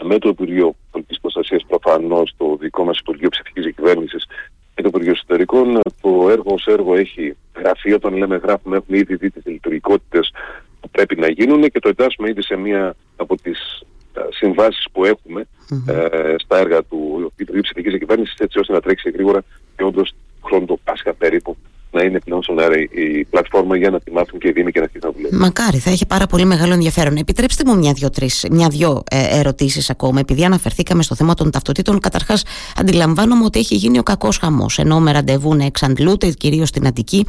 με 0.02 0.18
το 0.18 0.28
Υπουργείο 0.28 0.74
Πολιτικής 0.90 1.20
Προστασίας, 1.20 1.64
προφανώς 1.68 2.34
το 2.36 2.56
δικό 2.60 2.84
μας 2.84 2.98
Υπουργείο 2.98 3.28
Ψηφική 3.28 3.60
Διακυβέρνησης 3.60 4.26
και 4.76 4.82
το 4.82 4.88
Υπουργείο 4.88 5.12
Εσωτερικών. 5.12 5.80
Το 6.00 6.28
έργο 6.30 6.54
ως 6.54 6.66
έργο 6.66 6.94
έχει 6.94 7.36
γραφεί. 7.56 7.92
Όταν 7.92 8.16
λέμε 8.16 8.36
γράφουμε, 8.36 8.76
έχουμε 8.76 8.98
ήδη 8.98 9.14
δει 9.14 9.30
τις 9.30 9.44
λειτουργικότητες 9.44 10.32
που 10.80 10.88
πρέπει 10.90 11.16
να 11.16 11.28
γίνουν 11.28 11.62
και 11.62 11.78
το 11.78 11.88
εντάσσουμε 11.88 12.28
ήδη 12.28 12.42
σε 12.42 12.56
μία 12.56 12.96
από 13.16 13.36
τις 13.36 13.82
συμβάσεις 14.30 14.86
που 14.92 15.04
εχουμε 15.04 15.46
ε, 15.86 16.34
στα 16.38 16.58
έργα 16.58 16.82
του 16.82 17.32
Υπουργείου 17.36 17.62
Ψηφικής 17.62 17.98
Κυβέρνησης 17.98 18.34
έτσι 18.38 18.58
ώστε 18.58 18.72
να 18.72 18.80
τρέξει 18.80 19.10
γρήγορα 19.10 19.42
και 19.76 19.84
όντως 19.84 20.14
χρόνο 20.44 20.66
το 20.66 20.78
Πάσχα 20.84 21.14
περίπου 21.14 21.56
να 21.96 22.02
είναι 22.02 22.18
πλέον 22.18 22.42
στον 22.42 22.58
αέρα 22.58 22.76
η 22.78 23.24
πλατφόρμα 23.30 23.76
για 23.76 23.90
να 23.90 24.00
τη 24.00 24.10
μάθουν 24.12 24.38
και 24.38 24.48
οι 24.48 24.52
Δήμοι 24.52 24.70
και 24.72 24.78
να 24.78 24.84
αρχίσουν 24.84 25.08
να 25.08 25.14
δουλεύουν. 25.16 25.38
Μακάρι, 25.38 25.78
θα 25.78 25.90
έχει 25.90 26.06
πάρα 26.06 26.26
πολύ 26.26 26.44
μεγάλο 26.44 26.72
ενδιαφέρον. 26.72 27.16
Επιτρέψτε 27.16 27.62
μου 27.66 27.76
μια-δυο 27.76 28.08
μια 28.50 28.68
δυο, 28.68 29.02
ε, 29.10 29.38
ερωτήσεις 29.38 29.90
ακόμα, 29.90 30.20
επειδή 30.20 30.44
αναφερθήκαμε 30.44 31.02
στο 31.02 31.14
θέμα 31.14 31.34
των 31.34 31.50
ταυτοτήτων. 31.50 32.00
Καταρχάς, 32.00 32.42
αντιλαμβάνομαι 32.76 33.44
ότι 33.44 33.58
έχει 33.58 33.74
γίνει 33.74 33.98
ο 33.98 34.02
κακός 34.02 34.38
χαμός. 34.38 34.78
Ενώ 34.78 35.00
με 35.00 35.12
ραντεβού 35.12 35.54
να 35.54 35.64
εξαντλούνται, 35.64 36.30
κυρίως 36.30 36.68
στην 36.68 36.86
Αττική. 36.86 37.26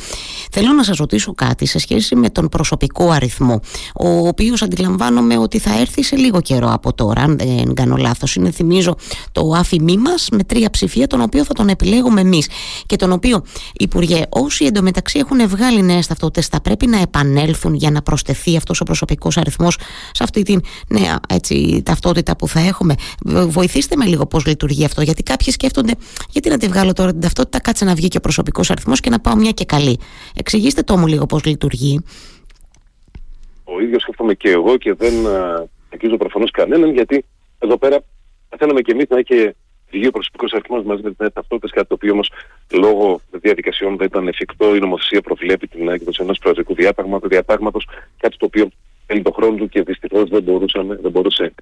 Θέλω 0.52 0.74
να 0.74 0.84
σας 0.84 0.98
ρωτήσω 0.98 1.34
κάτι 1.34 1.66
σε 1.66 1.80
σχέση 1.80 2.16
με 2.16 2.30
τον 2.30 2.50
προσωπικό 2.50 3.10
αριθμό, 3.10 3.62
ο 3.96 4.28
οποίος 4.28 4.62
αντιλαμβάνομαι 4.62 5.38
ότι 5.38 5.60
θα 5.60 5.80
έρθει 5.80 6.04
σε 6.04 6.16
λίγο 6.16 6.42
καιρό 6.42 6.70
από 6.74 6.94
τώρα, 6.94 7.22
αν 7.22 7.38
δεν 7.38 7.74
κάνω 7.74 7.96
λάθος. 7.96 8.36
Είναι, 8.36 8.52
θυμίζω, 8.52 8.96
το 9.32 9.52
άφημί 9.56 9.98
μας 9.98 10.28
με 10.32 10.44
τρία 10.44 10.70
ψηφία, 10.70 11.08
τον 11.08 11.22
οποίο 11.22 11.44
θα 11.44 11.54
τον 11.54 11.68
επιλέγουμε 11.68 12.22
εμείς 12.22 12.50
και 12.86 12.96
τον 12.96 13.12
οποίο, 13.12 13.44
Υπουργέ, 13.74 14.24
όσοι 14.58 14.70
εντωμεταξύ 14.70 15.20
έχουν 15.20 15.48
βγάλει 15.48 15.82
νέες 15.82 16.08
ταυτότητες, 16.08 16.48
θα 16.48 16.62
πρέπει 16.62 16.88
να 16.88 17.02
επανέλθουν 17.02 17.74
για 17.74 17.92
να 17.92 18.02
προσθεθεί 18.02 18.58
αυτός 18.58 18.82
ο 18.82 18.84
προσωπικός 18.84 19.38
αριθμός 19.38 19.78
σε 20.12 20.24
αυτή 20.24 20.42
την 20.42 20.62
νέα 20.88 21.20
έτσι, 21.30 21.82
ταυτότητα 21.86 22.36
που 22.36 22.48
θα 22.48 22.60
έχουμε. 22.60 22.96
Βοηθήστε 23.48 23.96
με 23.96 24.06
λίγο 24.06 24.26
πώς 24.26 24.46
λειτουργεί 24.46 24.86
αυτό, 24.86 25.02
γιατί 25.02 25.24
κάποιοι 25.24 25.52
σκέφτονται, 25.52 25.94
γιατί 26.30 26.50
να 26.50 26.58
τη 26.58 26.68
βγάλω 26.68 26.94
τώρα 26.94 27.12
την 27.12 27.22
ταυτότητα, 27.22 27.60
κάτσε 27.60 27.86
να 27.86 27.94
βγει 27.96 28.08
και 28.08 28.18
ο 28.18 28.20
προσωπικός 28.20 28.70
αριθμός 28.70 29.00
και 29.00 29.10
να 29.10 29.20
πάω 29.20 29.36
μια 29.36 29.52
και 29.52 29.66
καλή. 29.66 30.00
Εξηγήστε 30.36 30.82
το 30.82 30.98
μου 30.98 31.08
λίγο 31.08 31.26
πώς 31.26 31.46
λειτουργεί. 31.46 32.02
Ο 33.64 33.82
ίδιος 33.82 34.02
σκέφτομαι 34.02 34.34
και 34.34 34.50
εγώ 34.50 34.78
και 34.78 34.94
δεν 34.94 35.14
αγγίζω 35.94 36.18
προφανώς 36.18 36.52
κανέναν, 36.52 36.94
γιατί 36.94 37.26
εδώ 37.60 37.78
πέρα 37.78 38.04
θέλαμε 38.58 38.82
και 38.82 38.92
εμείς 38.92 39.06
να 39.10 39.18
έχει 39.18 39.56
βγει 39.92 40.08
ο 40.08 40.12
προσωπικός 40.12 40.54
αριθμός 40.54 40.84
μαζί 40.84 41.02
με 41.04 41.10
τι 41.10 41.32
ταυτότητε, 41.34 41.68
κάτι 41.74 41.88
το 41.88 41.94
οποίο 41.94 42.12
όμως 42.12 42.32
λόγω 42.72 43.22
διαδικασιών 43.32 43.98
δεν 43.98 44.08
ήταν 44.08 44.28
εφικτό. 44.28 44.76
Η 44.76 44.80
νομοθεσία 44.80 45.22
προβλέπει 45.22 45.68
την 45.68 45.90
έκδοση 45.90 46.20
ενός 46.22 46.38
προεδρικού 46.38 46.76
διατάγματος, 47.28 47.88
κάτι 48.20 48.38
το 48.38 48.46
οποίο 48.46 48.70
θέλει 49.08 49.22
τον 49.22 49.34
χρόνο 49.34 49.56
του 49.56 49.70
και 49.70 49.82
δυστυχώς 49.82 50.30
δεν, 50.30 50.44
δεν 51.02 51.12
μπορούσε 51.12 51.54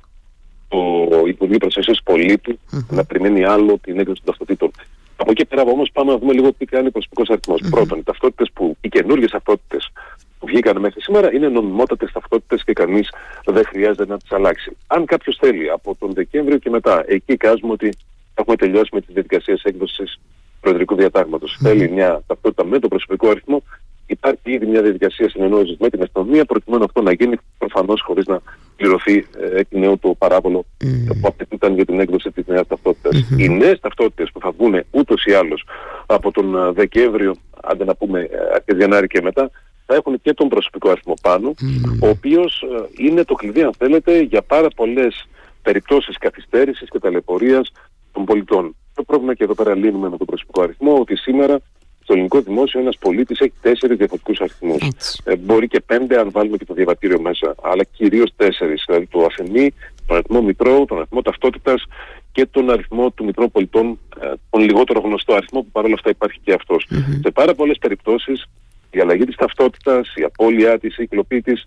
το 0.68 1.24
Υπουργείο 1.28 1.58
Προστασίας 1.58 2.02
Πολίτη 2.04 2.60
mm-hmm. 2.72 2.86
να 2.90 3.06
περιμένει 3.06 3.44
άλλο 3.44 3.78
την 3.82 4.00
έκδοση 4.00 4.22
των 4.24 4.26
ταυτοτήτων. 4.26 4.72
Από 5.18 5.32
εκεί 5.32 5.46
πέρα 5.46 5.62
όμως 5.62 5.90
πάμε 5.94 6.12
να 6.12 6.18
δούμε 6.18 6.34
λίγο 6.34 6.54
τι 6.54 6.66
κάνει 6.66 6.88
ο 6.88 6.92
προσωπικός 6.92 7.30
αριθμός. 7.30 7.62
Mm-hmm. 7.64 7.70
Πρώτον, 7.70 8.00
οι 8.00 8.04
ταυτότητες 8.04 8.52
που, 8.54 8.78
οι 8.82 8.90
καινούργιες 8.90 9.32
ταυτότητες 9.32 9.92
που 10.40 10.48
βγήκαν 10.48 10.80
μέχρι 10.80 11.02
σήμερα 11.02 11.34
είναι 11.34 11.48
νομιμότατες 11.48 12.12
ταυτότητες 12.12 12.64
και 12.64 12.74
κανείς 12.74 13.10
δεν 13.46 13.66
χρειάζεται 13.66 14.06
να 14.06 14.18
τις 14.18 14.32
αλλάξει. 14.32 14.78
Αν 14.88 15.06
κάποιος 15.06 15.38
θέλει 15.40 15.70
από 15.70 15.96
τον 16.00 16.14
Δεκέμβριο 16.14 16.58
και 16.58 16.70
μετά, 16.70 17.04
εκεί 17.08 17.38
κάζουμε 17.38 17.72
ότι 17.72 17.94
έχουμε 18.36 18.56
τελειώσει 18.56 18.90
με 18.94 19.02
τις 19.02 19.14
διαδικασίες 19.14 19.64
έκδοσης 19.64 20.20
προεδρικού 20.62 20.96
διατάγματος. 20.96 21.58
Mm. 21.60 21.64
Θέλει 21.64 21.90
μια 21.90 22.24
ταυτότητα 22.28 22.66
με 22.66 22.80
τον 22.80 22.90
προσωπικό 22.90 23.30
αριθμό. 23.30 23.64
Υπάρχει 24.08 24.52
ήδη 24.52 24.66
μια 24.66 24.82
διαδικασία 24.82 25.30
συνεννόησης 25.30 25.78
με 25.80 25.90
την 25.90 26.02
αστυνομία, 26.02 26.46
προκειμένου 26.46 26.84
αυτό 26.84 27.02
να 27.02 27.12
γίνει 27.12 27.36
προφανώς 27.58 28.02
χωρίς 28.02 28.26
να 28.26 28.42
πληρωθεί 28.76 29.26
ε, 29.40 29.60
εκ 29.60 29.68
νέου 29.70 30.00
το 30.00 30.16
παράβολο 30.18 30.66
mm. 30.84 30.86
που 31.22 31.28
απαιτούνταν 31.28 31.76
για 31.76 31.86
την 31.86 32.00
έκδοση 32.00 32.32
της 32.32 32.46
νέας 32.48 32.68
ταυτότητας. 32.68 33.16
Mm-hmm. 33.16 33.40
Οι 33.40 33.50
νέες 33.50 33.80
ταυτότητες 33.80 34.32
που 34.32 34.40
θα 34.40 34.52
βγουν 34.52 34.84
ούτως 34.92 35.26
ή 35.26 35.34
άλλως 35.34 35.66
από 36.06 36.32
τον 36.32 36.56
ε, 36.56 36.72
Δεκέμβριο, 36.72 37.36
αν 37.64 37.78
δεν 37.78 37.88
να 37.88 37.96
πούμε 37.96 38.20
ε, 38.20 38.38
αρχές 38.54 38.78
Γενάρη 38.78 39.08
και 39.08 39.22
μετά, 39.22 39.52
θα 39.86 39.96
έχουν 39.96 40.22
και 40.22 40.34
τον 40.34 40.48
προσωπικό 40.48 40.90
αριθμό 40.90 41.14
πάνω, 41.22 41.50
mm. 41.50 42.00
ο 42.02 42.08
οποίος 42.08 42.62
ε, 42.62 43.04
είναι 43.04 43.24
το 43.24 43.34
κλειδί, 43.34 43.62
αν 43.62 43.74
θέλετε, 43.78 44.20
για 44.20 44.42
πάρα 44.42 44.68
πολλές 44.76 45.28
περιπτώσεις 45.62 46.18
καθυστέρησης 46.18 46.90
και 46.90 47.00
ταλαιπωρίας 47.00 47.72
των 48.16 48.26
πολιτών. 48.26 48.76
Το 48.94 49.04
πρόβλημα 49.04 49.34
και 49.34 49.44
εδώ 49.44 49.54
πέρα 49.54 49.76
λύνουμε 49.76 50.10
με 50.10 50.18
τον 50.18 50.28
προσωπικό 50.28 50.62
αριθμό 50.62 51.00
ότι 51.00 51.16
σήμερα 51.16 51.60
στο 52.04 52.14
ελληνικό 52.14 52.42
δημόσιο 52.42 52.80
ένας 52.80 52.98
πολίτης 52.98 53.40
έχει 53.40 53.54
τέσσερις 53.62 53.98
διαφορετικούς 53.98 54.40
αριθμούς. 54.40 54.84
Ε, 55.24 55.36
μπορεί 55.36 55.68
και 55.68 55.80
πέντε 55.80 56.20
αν 56.20 56.32
βάλουμε 56.32 56.58
και 56.58 56.66
το 56.66 56.74
διαβατήριο 56.74 57.22
μέσα, 57.22 57.56
αλλά 57.62 57.84
κυρίως 57.84 58.32
τέσσερις. 58.36 58.84
Δηλαδή 58.88 59.06
το 59.06 59.26
αφενή, 59.26 59.74
τον 60.06 60.16
αριθμό 60.16 60.42
μητρώου, 60.42 60.86
τον 60.86 60.98
αριθμό 60.98 61.22
ταυτότητας 61.22 61.84
και 62.32 62.46
τον 62.46 62.70
αριθμό 62.70 63.12
του 63.12 63.26
μητρώου 63.26 63.52
πολιτών, 63.52 64.00
ε, 64.22 64.32
τον 64.50 64.62
λιγότερο 64.62 65.00
γνωστό 65.00 65.34
αριθμό 65.34 65.62
που 65.62 65.70
παρόλα 65.72 65.94
αυτά 65.94 66.10
υπάρχει 66.10 66.40
και 66.44 66.54
αυτός. 66.54 66.88
Mm-hmm. 66.92 67.20
Σε 67.24 67.32
πάρα 67.32 67.54
πολλές 67.54 67.78
περιπτώσεις 67.78 68.46
η 68.92 69.00
αλλαγή 69.00 69.26
της 69.26 69.36
ταυτότητας, 69.36 70.14
η 70.16 70.24
απώλειά 70.24 70.80
της, 70.80 70.98
η 70.98 71.08
κλοπή 71.08 71.42
της, 71.42 71.64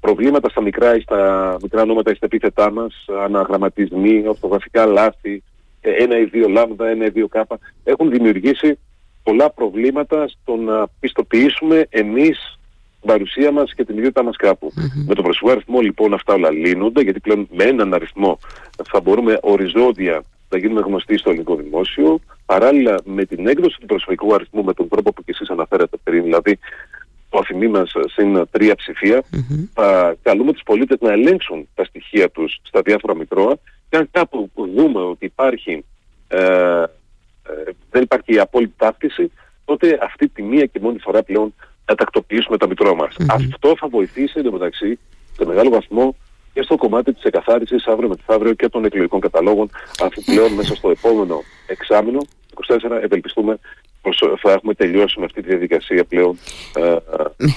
προβλήματα 0.00 0.48
στα 0.48 0.62
μικρά 0.62 0.96
ή 0.96 1.00
στα 1.00 1.56
μικρά 1.62 1.84
νόματα 1.84 2.10
ή 2.10 2.14
στα 2.14 2.26
επίθετά 2.26 2.70
μας, 2.72 3.04
αναγραμματισμοί, 3.24 4.28
ορθογραφικά 4.28 4.86
λάθη, 4.86 5.42
ένα 5.80 6.18
ή 6.18 6.24
δύο 6.24 6.48
λάμδα, 6.48 6.88
ένα 6.88 7.04
ή 7.04 7.08
δύο 7.08 7.28
κάπα, 7.28 7.58
έχουν 7.84 8.10
δημιουργήσει 8.10 8.78
πολλά 9.22 9.50
προβλήματα 9.50 10.28
στο 10.28 10.56
να 10.56 10.88
πιστοποιήσουμε 11.00 11.86
εμείς 11.88 12.58
την 13.00 13.08
παρουσία 13.08 13.52
μας 13.52 13.74
και 13.74 13.84
την 13.84 13.96
ιδιότητά 13.96 14.22
μας 14.22 14.36
κάπου. 14.36 14.72
Mm-hmm. 14.76 15.04
Με 15.06 15.14
τον 15.14 15.24
προσωπικό 15.24 15.50
αριθμό 15.50 15.80
λοιπόν 15.80 16.14
αυτά 16.14 16.34
όλα 16.34 16.50
λύνονται, 16.50 17.00
γιατί 17.02 17.20
πλέον 17.20 17.48
με 17.50 17.64
έναν 17.64 17.94
αριθμό 17.94 18.38
θα 18.84 19.00
μπορούμε 19.00 19.38
οριζόντια 19.42 20.22
να 20.50 20.58
γίνουμε 20.58 20.80
γνωστοί 20.80 21.18
στο 21.18 21.30
ελληνικό 21.30 21.56
δημόσιο, 21.56 22.20
παράλληλα 22.46 22.94
με 23.04 23.24
την 23.24 23.46
έκδοση 23.46 23.80
του 23.80 23.86
προσωπικού 23.86 24.34
αριθμού 24.34 24.64
με 24.64 24.72
τον 24.72 24.88
τρόπο 24.88 25.12
που 25.12 25.24
και 25.24 25.30
εσείς 25.30 25.50
αναφέρατε 25.50 25.96
πριν, 26.04 26.22
δηλαδή 26.22 26.58
το 27.30 27.38
αφημί 27.38 27.68
μα 27.68 27.86
συν 28.14 28.48
τρία 28.50 28.74
ψηφία, 28.74 29.22
mm-hmm. 29.32 29.68
θα 29.74 30.16
καλούμε 30.22 30.52
τους 30.52 30.62
πολίτες 30.62 30.98
να 31.00 31.12
ελέγξουν 31.12 31.68
τα 31.74 31.84
στοιχεία 31.84 32.30
τους 32.30 32.60
στα 32.62 32.80
διάφορα 32.80 33.16
μητρώα 33.16 33.58
και 33.88 33.96
αν 33.96 34.08
κάπου 34.10 34.50
δούμε 34.54 35.00
ότι 35.00 35.24
υπάρχει, 35.24 35.84
ε, 36.28 36.38
ε, 36.38 36.86
δεν 37.90 38.02
υπάρχει 38.02 38.38
απόλυτη 38.38 38.74
ταύτιση, 38.76 39.30
τότε 39.64 39.98
αυτή 40.02 40.28
τη 40.28 40.42
μία 40.42 40.66
και 40.66 40.80
μόνη 40.80 40.98
φορά 40.98 41.22
πλέον 41.22 41.54
να 41.86 41.94
τακτοποιήσουμε 41.94 42.56
τα 42.56 42.66
μητρώα 42.66 42.94
μας. 42.94 43.16
Mm-hmm. 43.18 43.26
Αυτό 43.28 43.74
θα 43.78 43.88
βοηθήσει 43.88 44.38
εντωμεταξύ 44.38 44.98
σε 45.36 45.44
μεγάλο 45.44 45.70
βαθμό 45.70 46.16
και 46.52 46.62
στο 46.62 46.76
κομμάτι 46.76 47.12
της 47.12 47.22
εκαθάρισης 47.22 47.86
αύριο 47.86 48.08
μεθαύριο 48.08 48.54
και 48.54 48.68
των 48.68 48.84
εκλογικών 48.84 49.20
καταλόγων 49.20 49.70
αφού 50.02 50.22
πλέον 50.24 50.52
μέσα 50.58 50.74
στο 50.74 50.90
επόμενο 50.90 51.42
εξάμεινο 51.66 52.20
24 52.68 53.02
ευελπιστούμε 53.02 53.58
πως 54.02 54.22
θα 54.40 54.52
έχουμε 54.52 54.74
τελειώσει 54.74 55.18
με 55.18 55.24
αυτή 55.24 55.42
τη 55.42 55.48
διαδικασία 55.48 56.04
πλέον 56.04 56.38
ε, 56.74 56.90
ε, 56.90 56.96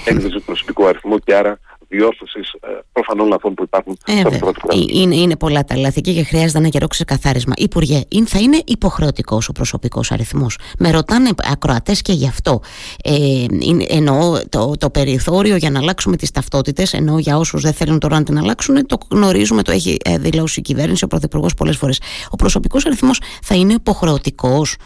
έκδοση 0.04 0.34
του 0.34 0.42
προσωπικού 0.42 0.86
αριθμού 0.86 1.18
και 1.18 1.34
άρα 1.34 1.58
διόρθωσης 1.88 2.52
ε, 2.52 2.68
προφανών 2.92 3.28
λαθών 3.28 3.54
που 3.54 3.62
υπάρχουν 3.62 3.98
ε, 4.06 4.20
στα 4.20 4.46
ε, 4.68 4.76
είναι, 4.88 5.16
είναι 5.16 5.36
πολλά 5.36 5.64
τα 5.64 5.76
λάθη 5.76 6.00
και 6.00 6.22
χρειάζεται 6.22 6.58
ένα 6.58 6.68
καιρό 6.68 6.86
ξεκαθάρισμα. 6.86 7.52
Υπουργέ, 7.56 8.02
θα 8.26 8.38
είναι 8.38 8.60
υποχρεωτικός 8.64 9.48
ο 9.48 9.52
προσωπικός 9.52 10.12
αριθμός. 10.12 10.58
Με 10.78 10.90
ρωτάνε 10.90 11.30
ακροατές 11.52 12.02
και 12.02 12.12
γι' 12.12 12.28
αυτό. 12.28 12.60
Ε, 13.04 13.44
είναι, 13.60 13.86
εννοώ 13.88 14.40
το, 14.48 14.72
το 14.78 14.90
περιθώριο 14.90 15.56
για 15.56 15.70
να 15.70 15.78
αλλάξουμε 15.78 16.16
τις 16.16 16.30
ταυτότητες, 16.30 16.92
ενώ 16.92 17.18
για 17.18 17.38
όσους 17.38 17.62
δεν 17.62 17.72
θέλουν 17.72 17.98
τώρα 17.98 18.18
να 18.18 18.24
την 18.24 18.38
αλλάξουν, 18.38 18.86
το 18.86 18.98
γνωρίζουμε, 19.10 19.62
το 19.62 19.72
έχει 19.72 19.96
ε, 20.04 20.18
δηλώσει 20.18 20.60
η 20.60 20.62
κυβέρνηση, 20.62 21.04
ο 21.04 21.06
Πρωθυπουργός 21.06 21.54
πολλές 21.54 21.76
φορές. 21.76 22.00
Ο 22.30 22.36
προσωπικός 22.36 22.86
αριθμός 22.86 23.20
θα 23.42 23.54
είναι 23.54 23.72
υποχρεωτικός 23.72 24.76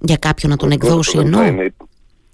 για 0.00 0.16
κάποιον 0.16 0.50
να 0.50 0.56
τον 0.56 0.70
εκδώσει 0.70 1.18
ενώ. 1.18 1.40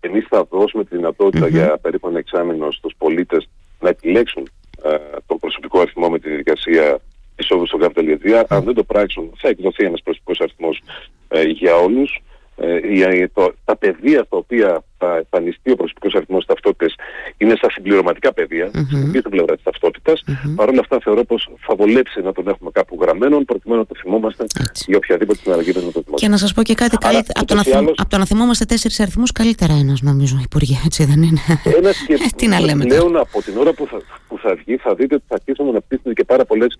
Εμείς 0.00 0.26
θα 0.28 0.46
δώσουμε 0.50 0.84
τη 0.84 0.96
δυνατοτητα 0.96 1.48
για 1.48 1.78
περίπου 1.78 2.08
ένα 2.08 2.18
εξάμεινο 2.18 2.70
στους 2.70 2.94
πολίτες 2.98 3.48
να 3.80 3.88
επιλέξουν 3.88 4.48
ε, 4.84 4.96
τον 5.26 5.38
προσωπικό 5.38 5.80
αριθμό 5.80 6.08
με 6.08 6.18
τη 6.18 6.28
διαδικασία 6.28 7.00
εισόδου 7.38 7.66
στο 7.66 7.78
gov.gr. 7.80 8.44
Αν 8.48 8.64
δεν 8.64 8.74
το 8.74 8.84
πράξουν, 8.84 9.30
θα 9.36 9.48
εκδοθεί 9.48 9.84
ένας 9.84 10.02
προσωπικός 10.02 10.40
αριθμός 10.40 10.82
ε, 11.28 11.42
για 11.42 11.74
όλους. 11.76 12.22
Ε, 12.62 13.26
τα 13.64 13.76
πεδία 13.76 14.22
στα 14.24 14.36
οποία 14.36 14.84
θα 14.98 15.16
εμφανιστεί 15.16 15.70
ο 15.70 15.76
προσωπικός 15.76 16.14
αριθμός 16.14 16.44
ταυτότητε 16.46 16.92
είναι 17.36 17.54
στα 17.56 17.70
συμπληρωματικά 17.70 18.32
πεδία, 18.32 18.70
mm-hmm. 18.74 19.18
στην 19.18 19.30
πλευρά 19.30 19.54
της 19.54 19.62
ταυτότητας. 19.62 20.22
Mm-hmm. 20.26 20.54
Παρ' 20.56 20.68
όλα 20.68 20.80
αυτά, 20.80 20.98
θεωρώ 21.02 21.24
πως 21.24 21.50
θα 21.60 21.74
βολέψει 21.74 22.20
να 22.20 22.32
τον 22.32 22.48
έχουμε 22.48 22.70
κάπου 22.72 22.98
γραμμένο, 23.00 23.44
προκειμένου 23.44 23.80
να 23.80 23.86
το 23.86 23.94
θυμόμαστε 24.00 24.44
Έτσι. 24.60 24.84
για 24.86 24.96
οποιαδήποτε 24.96 25.38
συναλλαγή 25.38 25.72
δεν 25.72 25.92
το 25.92 26.02
Και 26.14 26.28
να 26.28 26.36
σας 26.36 26.52
πω 26.52 26.62
και 26.62 26.74
κάτι 26.74 26.96
καλύτερο. 26.96 27.40
Από, 27.40 27.46
το 27.46 27.54
να 27.54 27.78
άλλος... 27.78 27.94
από 27.96 28.10
το 28.10 28.18
να 28.18 28.26
θυμόμαστε 28.26 28.64
τέσσερις 28.64 29.00
αριθμούς, 29.00 29.32
καλύτερα 29.32 29.72
ένας, 29.72 30.00
νομίζω, 30.02 30.40
Υπουργέ, 30.42 30.76
έτσι 30.84 31.04
δεν 31.04 31.22
είναι; 31.22 31.40
Ένας 31.76 32.04
και 32.06 32.16
Τι 32.36 32.46
να 32.46 32.60
λέμε. 32.60 32.84
Πλέον 32.84 33.16
από 33.16 33.42
την 33.42 33.56
ώρα 33.56 33.72
που 33.72 33.86
θα, 33.86 34.00
που 34.28 34.38
θα 34.38 34.54
βγει, 34.54 34.76
θα 34.76 34.94
δείτε 34.94 35.14
ότι 35.14 35.24
θα 35.28 35.34
αρχίσουν 35.34 35.72
να 35.72 35.80
πτήσουν 35.80 36.14
και 36.14 36.24
πάρα 36.24 36.44
πολλές 36.44 36.78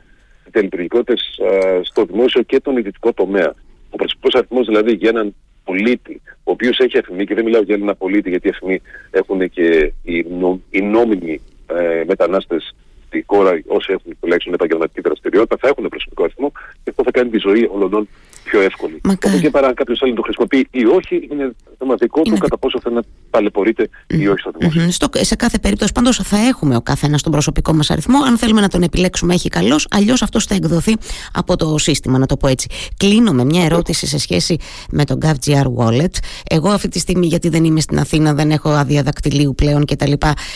τελειπουργικότητες 0.50 1.40
στο 1.82 2.04
δημόσιο 2.04 2.42
και 2.42 2.60
τον 2.60 2.76
ιδιωτικό 2.76 3.12
τομέα. 3.12 3.54
Ο 3.90 3.96
προσωπικός 3.96 4.34
αριθμός 4.34 4.66
δηλαδή 4.66 4.92
για 4.92 5.08
έναν 5.08 5.34
πολίτη, 5.70 6.22
ο 6.26 6.50
οποίος 6.50 6.78
έχει 6.78 6.98
αφημί, 6.98 7.24
και 7.26 7.34
δεν 7.34 7.44
μιλάω 7.44 7.62
για 7.62 7.74
ένα 7.74 7.94
πολίτη, 7.94 8.28
γιατί 8.30 8.46
οι 8.48 8.50
αφημί 8.50 8.80
έχουν 9.10 9.50
και 9.50 9.92
οι, 10.02 10.26
νο, 10.40 10.60
οι 10.70 10.80
νόμιμοι 10.80 11.40
ε, 11.66 12.02
μετανάστες 12.06 12.74
στη 13.06 13.24
χώρα, 13.26 13.50
όσοι 13.66 13.92
έχουν 13.92 14.16
τουλάχιστον 14.20 14.54
επαγγελματική 14.54 15.00
δραστηριότητα, 15.00 15.56
θα 15.60 15.68
έχουν 15.68 15.88
προσωπικό 15.88 16.22
αριθμό 16.24 16.52
και 16.82 16.90
αυτό 16.90 17.02
θα 17.02 17.10
κάνει 17.10 17.30
τη 17.30 17.38
ζωή 17.38 17.68
όλων 17.72 18.08
πιο 18.44 18.60
εύκολη. 18.60 19.00
Μακάρι. 19.02 19.40
και 19.40 19.50
παρά 19.50 19.74
κάποιος 19.74 19.98
θέλει 19.98 20.10
να 20.10 20.16
το 20.16 20.22
χρησιμοποιεί 20.22 20.68
ή 20.70 20.84
όχι, 20.84 21.28
είναι 21.30 21.52
θέμα 21.78 21.94
δικό 21.94 22.22
του 22.22 22.38
κατά 22.38 22.58
πόσο 22.58 22.80
θέλει 22.82 22.94
να 22.94 23.02
ταλαιπωρείται 23.30 23.88
ή 24.06 24.28
όχι 24.28 24.40
στο 24.40 24.50
δημόσιο. 24.58 24.90
Στο, 24.90 25.08
σε 25.12 25.34
κάθε 25.34 25.58
περίπτωση 25.58 25.92
πάντως 25.92 26.16
θα 26.16 26.36
έχουμε 26.36 26.76
ο 26.76 26.80
καθένας 26.80 27.22
τον 27.22 27.32
προσωπικό 27.32 27.72
μας 27.72 27.90
αριθμό. 27.90 28.18
Αν 28.26 28.38
θέλουμε 28.38 28.60
να 28.60 28.68
τον 28.68 28.82
επιλέξουμε 28.82 29.34
έχει 29.34 29.48
καλώς, 29.48 29.86
αλλιώς 29.90 30.22
αυτός 30.22 30.44
θα 30.44 30.54
εκδοθεί 30.54 30.96
από 31.32 31.56
το 31.56 31.78
σύστημα, 31.78 32.18
να 32.18 32.26
το 32.26 32.36
πω 32.36 32.48
έτσι. 32.48 32.68
Κλείνω 32.96 33.32
με 33.32 33.44
μια 33.44 33.64
ερώτηση 33.64 34.06
σε 34.06 34.18
σχέση 34.18 34.56
με 34.90 35.04
το 35.04 35.18
GovGR 35.22 35.66
Wallet. 35.76 36.14
Εγώ 36.50 36.68
αυτή 36.68 36.88
τη 36.88 36.98
στιγμή 36.98 37.26
γιατί 37.26 37.48
δεν 37.48 37.64
είμαι 37.64 37.80
στην 37.80 37.98
Αθήνα, 37.98 38.34
δεν 38.34 38.50
έχω 38.50 38.68
άδεια 38.68 39.02
δακτυλίου 39.02 39.54
πλέον 39.54 39.84
κτλ. 39.84 40.12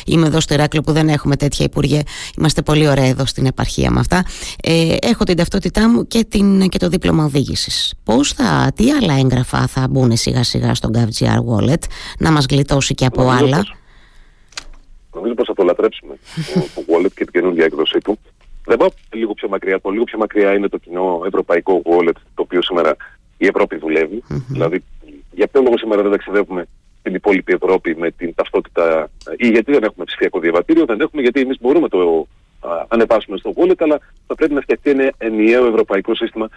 Είμαι 0.07 0.27
εδώ 0.27 0.41
στο 0.41 0.55
Ηράκλειο 0.55 0.83
που 0.83 0.93
δεν 0.93 1.09
έχουμε 1.09 1.37
τέτοια 1.37 1.65
υπουργέ. 1.65 2.01
Είμαστε 2.39 2.63
πολύ 2.63 2.89
ωραία 2.89 3.07
εδώ 3.07 3.27
στην 3.27 3.47
επαρχία 3.47 3.91
με 3.91 4.01
αυτά. 4.01 4.25
Ε, 4.63 4.97
έχω 5.01 5.25
την 5.25 5.37
ταυτότητά 5.37 5.89
μου 5.89 6.07
και, 6.07 6.25
την, 6.29 6.69
και 6.69 6.79
το 6.79 6.89
δίπλωμα 6.89 7.25
οδήγησης. 7.25 7.74
Πώς 8.05 8.33
θα, 8.33 8.73
τι 8.75 8.91
άλλα 8.91 9.15
έγγραφα 9.15 9.67
θα 9.67 9.87
μπουν 9.91 10.17
σιγά 10.17 10.43
σιγά 10.43 10.75
στο 10.75 10.91
GovGR 10.95 11.39
Wallet 11.51 11.83
να 12.19 12.33
μας 12.33 12.47
γλιτώσει 12.51 12.95
και 12.95 13.07
από 13.07 13.23
νομίζω 13.23 13.45
άλλα; 13.45 13.57
Πως, 13.57 13.75
νομίζω 15.15 15.35
πως 15.35 15.47
θα 15.47 15.55
το 15.55 15.63
λατρέψουμε 15.63 16.15
το, 16.55 16.85
wallet 16.89 17.13
και 17.15 17.25
την 17.25 17.33
καινούργια 17.33 17.65
έκδοσή 17.65 17.99
του. 17.99 18.19
Δεν 18.67 18.77
πάω 18.77 18.89
λίγο 19.13 19.35
πιο 19.35 19.49
μακριά. 19.49 19.81
Το 19.81 19.91
λίγο 19.91 20.05
πιο 20.05 20.19
μακριά 20.19 20.55
είναι 20.55 20.69
το 20.69 20.79
κοινό 20.79 21.23
ευρωπαϊκό 21.27 21.83
wallet 21.85 22.17
το 22.35 22.43
οποίο 22.43 22.63
σήμερα 22.63 22.97
η 23.37 23.47
Ευρώπη 23.47 23.77
δουλεύει. 23.77 24.23
Δηλαδή, 24.49 24.85
για 25.33 25.47
ποιο 25.47 25.63
λόγο 25.63 25.79
σήμερα 25.79 26.03
δεν 26.03 26.11
ταξιδεύουμε 26.11 26.67
στην 26.99 27.15
υπόλοιπη 27.15 27.53
Ευρώπη 27.53 27.97
με 27.97 28.11
την 28.11 28.35
ταυτότητα 28.35 29.11
ή 29.37 29.49
γιατί 29.49 29.73
δεν 29.73 29.83
έχουμε 29.83 30.05
ψηφιακό 30.05 30.41
διαβατήριο, 30.41 30.85
δεν 30.85 31.01
έχουμε 31.01 31.23
γιατί 31.23 31.41
εμείς 31.41 31.57
μπορούμε 31.61 31.89
το 31.89 32.27
α, 32.61 32.85
ανεβάσουμε 32.89 33.37
στο 33.37 33.53
wallet, 33.57 33.79
αλλά 33.79 33.99
θα 34.27 34.35
πρέπει 34.35 34.55
να 34.55 34.61
φτιαχτεί 34.61 34.91
ένα 34.91 35.13
ενιαίο 35.19 35.67
ευρωπαϊκό 35.67 36.15
σύστημα 36.15 36.49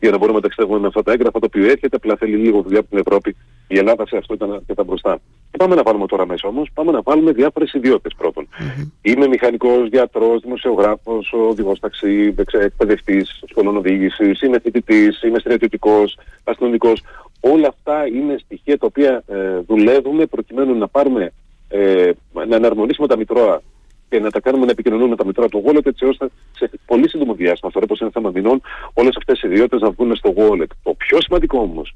για 0.00 0.10
να 0.10 0.18
μπορούμε 0.18 0.36
να 0.36 0.42
ταξιδεύουμε 0.42 0.78
με 0.78 0.86
αυτά 0.86 1.02
τα 1.02 1.12
έγγραφα, 1.12 1.38
το 1.38 1.46
οποίο 1.46 1.64
έρχεται, 1.64 1.96
απλά 1.96 2.16
θέλει 2.16 2.36
λίγο 2.36 2.62
δουλειά 2.62 2.78
από 2.78 2.88
την 2.88 2.98
Ευρώπη. 2.98 3.36
Η 3.68 3.78
Ελλάδα 3.78 4.06
σε 4.06 4.16
αυτό 4.16 4.34
ήταν 4.34 4.52
αρκετά 4.52 4.84
μπροστά. 4.84 5.18
Και 5.50 5.56
πάμε 5.56 5.74
να 5.74 5.82
βάλουμε 5.82 6.06
τώρα 6.06 6.26
μέσα 6.26 6.48
όμως, 6.48 6.68
πάμε 6.74 6.92
να 6.92 7.02
βάλουμε 7.02 7.32
διάφορες 7.32 7.72
ιδιότητες 7.72 8.12
πρώτον. 8.16 8.48
Mm-hmm. 8.50 8.90
Είμαι 9.02 9.26
μηχανικός, 9.26 9.88
γιατρός, 9.88 10.40
δημοσιογράφος, 10.42 11.32
οδηγός 11.32 11.80
ταξί, 11.80 12.34
εκπαιδευτής 12.52 13.42
σχολών 13.48 13.76
οδήγησης, 13.76 14.40
είμαι 14.40 14.58
φοιτητής, 14.58 15.22
είμαι 15.22 15.38
στρατιωτικός, 15.38 16.18
αστυνομικός. 16.44 17.02
Όλα 17.40 17.68
αυτά 17.68 18.06
είναι 18.06 18.36
στοιχεία 18.44 18.78
τα 18.78 18.86
οποία 18.86 19.22
ε, 19.26 19.58
δουλεύουμε 19.66 20.26
προκειμένου 20.26 20.78
να 20.78 20.88
πάρουμε, 20.88 21.32
ε, 21.68 22.10
να 22.46 22.56
εναρμονίσουμε 22.56 23.06
τα 23.06 23.16
μητρώα 23.16 23.62
και 24.08 24.18
να 24.20 24.30
τα 24.30 24.40
κάνουμε 24.40 24.64
να 24.64 24.70
επικοινωνούν 24.70 25.08
με 25.08 25.16
τα 25.16 25.26
μητρώα 25.26 25.48
του 25.48 25.64
wallet 25.66 25.86
έτσι 25.86 26.04
ώστε 26.04 26.28
σε 26.56 26.70
πολύ 26.86 27.08
σύντομο 27.08 27.34
διάστημα, 27.34 27.70
θεωρώ 27.72 27.86
πως 27.86 28.00
είναι 28.00 28.10
θέμα 28.10 28.30
μηνών, 28.34 28.60
όλες 28.92 29.16
αυτές 29.16 29.42
οι 29.42 29.48
ιδιότητες 29.48 29.80
να 29.80 29.90
βγουν 29.90 30.16
στο 30.16 30.34
wallet. 30.36 30.70
Το 30.82 30.94
πιο 30.94 31.20
σημαντικό 31.20 31.58
όμως 31.58 31.94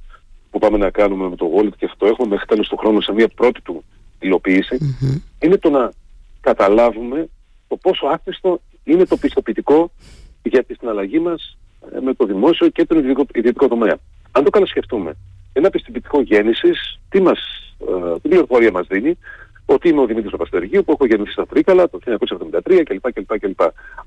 που 0.51 0.59
πάμε 0.59 0.79
να 0.79 0.91
κάνουμε 0.91 1.29
με 1.29 1.37
το 1.37 1.51
wallet 1.57 1.77
και 1.77 1.85
αυτό 1.85 2.07
έχουμε 2.07 2.29
μέχρι 2.29 2.47
τέλος 2.47 2.69
του 2.69 2.77
χρόνου 2.77 3.03
σε 3.03 3.13
μια 3.13 3.29
πρώτη 3.29 3.61
του 3.61 3.85
υλοποίηση 4.21 4.79
mm-hmm. 4.81 5.21
είναι 5.41 5.57
το 5.57 5.71
να 5.71 5.93
καταλάβουμε 6.41 7.29
το 7.69 7.77
πόσο 7.77 8.07
άχρηστο 8.07 8.61
είναι 8.85 9.05
το 9.05 9.17
πιστοποιητικό 9.17 9.91
για 10.43 10.65
τη 10.65 10.75
συναλλαγή 10.75 11.19
μας 11.19 11.59
ε, 11.95 12.01
με 12.01 12.15
το 12.15 12.25
δημόσιο 12.25 12.69
και 12.69 12.85
τον 12.85 12.99
ιδιωτικό 13.35 13.69
τομέα. 13.69 13.99
Αν 14.33 14.45
το 14.45 14.51
καλασκεφτούμε, 14.51 15.17
ένα 15.53 15.71
πιστοποιητικό 15.71 16.21
γέννησης, 16.21 16.99
τι, 17.09 17.21
μας, 17.21 17.39
ε, 17.81 18.15
τι 18.23 18.29
πληροφορία 18.29 18.71
μας 18.71 18.87
δίνει, 18.87 19.19
ότι 19.75 19.89
είμαι 19.89 20.01
ο 20.01 20.07
Δημήτρης 20.07 20.31
Παπαστεργίου 20.31 20.85
που 20.85 20.93
έχω 20.93 21.07
γεννηθεί 21.07 21.31
στα 21.31 21.47
Φρίκαλα 21.51 21.89
το 21.91 21.99
1973 22.05 22.83
κλπ. 22.85 23.13
κλπ, 23.13 23.39
κλπ. 23.39 23.61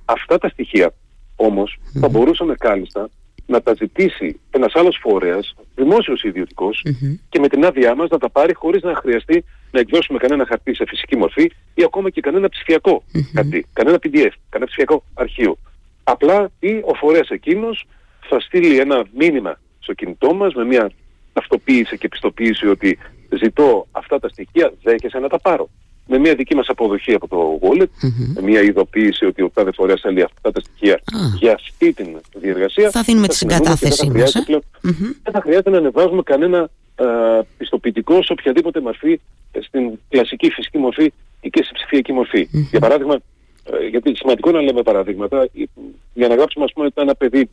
Αυτά 0.06 0.38
τα 0.38 0.50
στοιχεία 0.50 0.94
όμως 1.36 1.78
mm-hmm. 1.80 2.00
θα 2.00 2.10
μπορούσαμε 2.10 2.56
κάλλιστα 2.56 3.10
να 3.46 3.62
τα 3.62 3.74
ζητήσει 3.74 4.40
ένας 4.52 4.76
άλλος 4.76 4.98
φορέας, 5.02 5.56
δημόσιος 5.76 6.24
ή 6.24 6.28
ιδιωτικός, 6.28 6.86
mm-hmm. 6.86 7.20
και 7.30 7.40
με 7.40 7.48
την 7.48 7.66
άδειά 7.66 7.96
μας 7.96 8.10
να 8.10 8.18
τα 8.18 8.30
πάρει 8.30 8.54
χωρίς 8.54 8.82
να 8.82 8.96
χρειαστεί 8.96 9.44
να 9.72 9.80
εκδώσουμε 9.80 10.18
κανένα 10.18 10.46
χαρτί 10.46 10.76
σε 10.76 10.86
φυσική 10.88 11.18
μορφή 11.18 11.52
ή 11.74 11.84
ακόμα 11.84 12.10
και 12.10 12.22
κανένα 12.22 12.50
ψηφιακό 12.50 13.04
mm-hmm. 13.14 13.32
χαρτί, 13.36 13.66
κανένα 13.74 13.98
PDF, 14.04 14.34
κανένα 14.50 14.66
ψηφιακό 14.66 15.04
αρχείο. 15.14 15.58
Απλά 16.04 16.52
ή 16.60 16.82
ο 16.84 16.94
φορέας 16.94 17.30
εκείνος 17.30 17.88
θα 18.22 18.40
στείλει 18.40 18.80
ένα 18.80 19.06
μήνυμα 19.18 19.60
στο 19.80 19.94
κινητό 19.94 20.34
μας 20.34 20.54
με 20.54 20.66
μια 20.66 20.92
ταυτοποίηση 21.34 21.98
και 21.98 22.08
πιστοποίηση 22.08 22.68
ότι 22.68 22.98
ζητώ 23.38 23.88
αυτά 23.92 24.20
τα 24.20 24.30
στοιχεία, 24.30 24.74
δέχεσαι 24.84 25.20
να 25.20 25.28
τα 25.28 25.40
πάρω. 25.40 25.70
Με 26.08 26.18
μια 26.18 26.36
δική 26.36 26.56
μας 26.56 26.68
αποδοχή 26.68 27.14
από 27.14 27.28
το 27.28 27.60
wallet, 27.62 28.06
mm-hmm. 28.06 28.34
με 28.36 28.42
μια 28.42 28.62
ειδοποίηση 28.62 29.26
ότι 29.26 29.42
ο 29.42 29.50
κάθε 29.54 29.72
φορέας 29.72 30.02
θέλει 30.02 30.22
αυτά 30.22 30.52
τα 30.52 30.60
στοιχεία 30.60 31.00
ah. 31.00 31.38
για 31.40 31.54
αυτή 31.54 31.94
την 31.94 32.08
διεργασία. 32.34 32.90
Θα 32.90 33.02
δίνουμε 33.02 33.28
τη 33.28 33.36
συγκατάθεσή 33.36 34.10
μας. 34.10 34.36
Ε; 34.36 34.44
Δεν 35.24 35.34
θα 35.34 35.42
χρειάζεται 35.42 35.70
να 35.70 35.78
ανεβάζουμε 35.78 36.22
κανένα 36.22 36.70
α, 36.96 37.06
πιστοποιητικό 37.58 38.24
σε 38.24 38.32
οποιαδήποτε 38.32 38.80
μορφή, 38.82 39.20
στην 39.60 39.92
κλασική 40.10 40.50
φυσική 40.50 40.78
μορφή 40.78 41.14
ή 41.42 41.50
και 41.50 41.64
σε 41.64 41.72
ψηφιακή 41.74 42.14
μορφή. 42.14 42.50
Mm-hmm. 42.54 42.68
Για 42.70 42.80
παράδειγμα, 42.80 43.16
ε, 43.64 43.88
γιατί 43.88 44.16
σημαντικό 44.16 44.52
να 44.52 44.62
λέμε 44.62 44.82
παραδείγματα, 44.82 45.50
για 46.14 46.28
να 46.28 46.36
γράψουμε 46.36 46.66
ας 46.66 46.74
πούμε 46.74 46.90
ένα 46.94 47.16
παιδί 47.16 47.50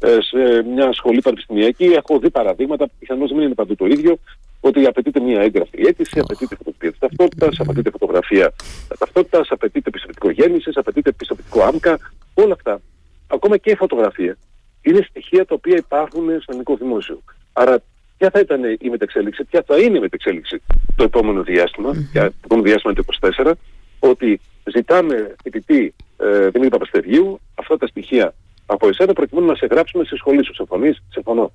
ε, 0.00 0.16
σε 0.20 0.62
μια 0.62 0.92
σχολή 0.92 1.20
πανεπιστημιακή. 1.20 1.84
Έχω 1.84 2.18
δει 2.18 2.30
παραδείγματα, 2.30 2.88
πιθανώς 2.98 3.30
δεν 3.32 3.40
είναι 3.40 3.54
παντού 3.54 3.74
το 3.74 3.86
ίδιο, 3.86 4.18
ότι 4.60 4.86
απαιτείται 4.86 5.20
μια 5.20 5.40
έγγραφη 5.40 5.86
αίτηση, 5.86 6.18
απαιτείται 6.18 6.56
φωτογραφία 6.56 6.90
της 6.90 6.98
ταυτότητας, 6.98 7.60
απαιτείται 7.60 7.90
φωτογραφία 7.90 8.52
ταυτότητας, 8.98 9.50
απαιτείται 9.50 9.90
πιστοποιητικό 9.90 10.30
γέννησης, 10.30 10.76
απαιτείται 10.76 11.12
πιστοποιητικό 11.12 11.62
άμκα. 11.62 11.98
Όλα 12.34 12.52
αυτά, 12.52 12.80
ακόμα 13.26 13.56
και 13.56 13.70
η 13.70 13.74
φωτογραφία, 13.74 14.36
είναι 14.82 15.06
στοιχεία 15.08 15.44
τα 15.44 15.54
οποία 15.54 15.76
υπάρχουν 15.76 16.24
στο 16.24 16.44
ελληνικό 16.48 16.76
δημόσιο. 16.76 17.22
Άρα, 17.52 17.78
ποια 18.18 18.30
θα 18.30 18.40
ήταν 18.40 18.64
η 18.80 18.88
μετεξέλιξη, 18.90 19.44
ποια 19.44 19.62
θα 19.66 19.78
είναι 19.78 19.96
η 19.96 20.00
μετεξέλιξη 20.00 20.62
το 20.96 21.02
επόμενο 21.04 21.42
διάστημα, 21.42 21.90
mm-hmm. 21.90 22.12
το 22.12 22.32
επόμενο 22.44 22.66
διάστημα 22.66 22.94
το 22.94 23.04
24, 23.36 23.52
ότι 23.98 24.40
ζητάμε 24.64 25.34
φοιτητή 25.42 25.94
ε, 26.16 26.48
Δημήτρη 26.48 26.68
Παπαστεργίου 26.68 27.40
αυτά 27.54 27.76
τα 27.76 27.86
στοιχεία 27.86 28.34
από 28.66 28.88
εσένα 28.88 29.12
προκειμένου 29.12 29.46
να 29.46 29.54
σε 29.54 29.66
γράψουμε 29.66 30.04
στη 30.04 30.16
σχολή 30.16 30.44
σου. 30.44 30.54
Συμφωνείς, 30.54 31.02
συμφωνώ. 31.08 31.52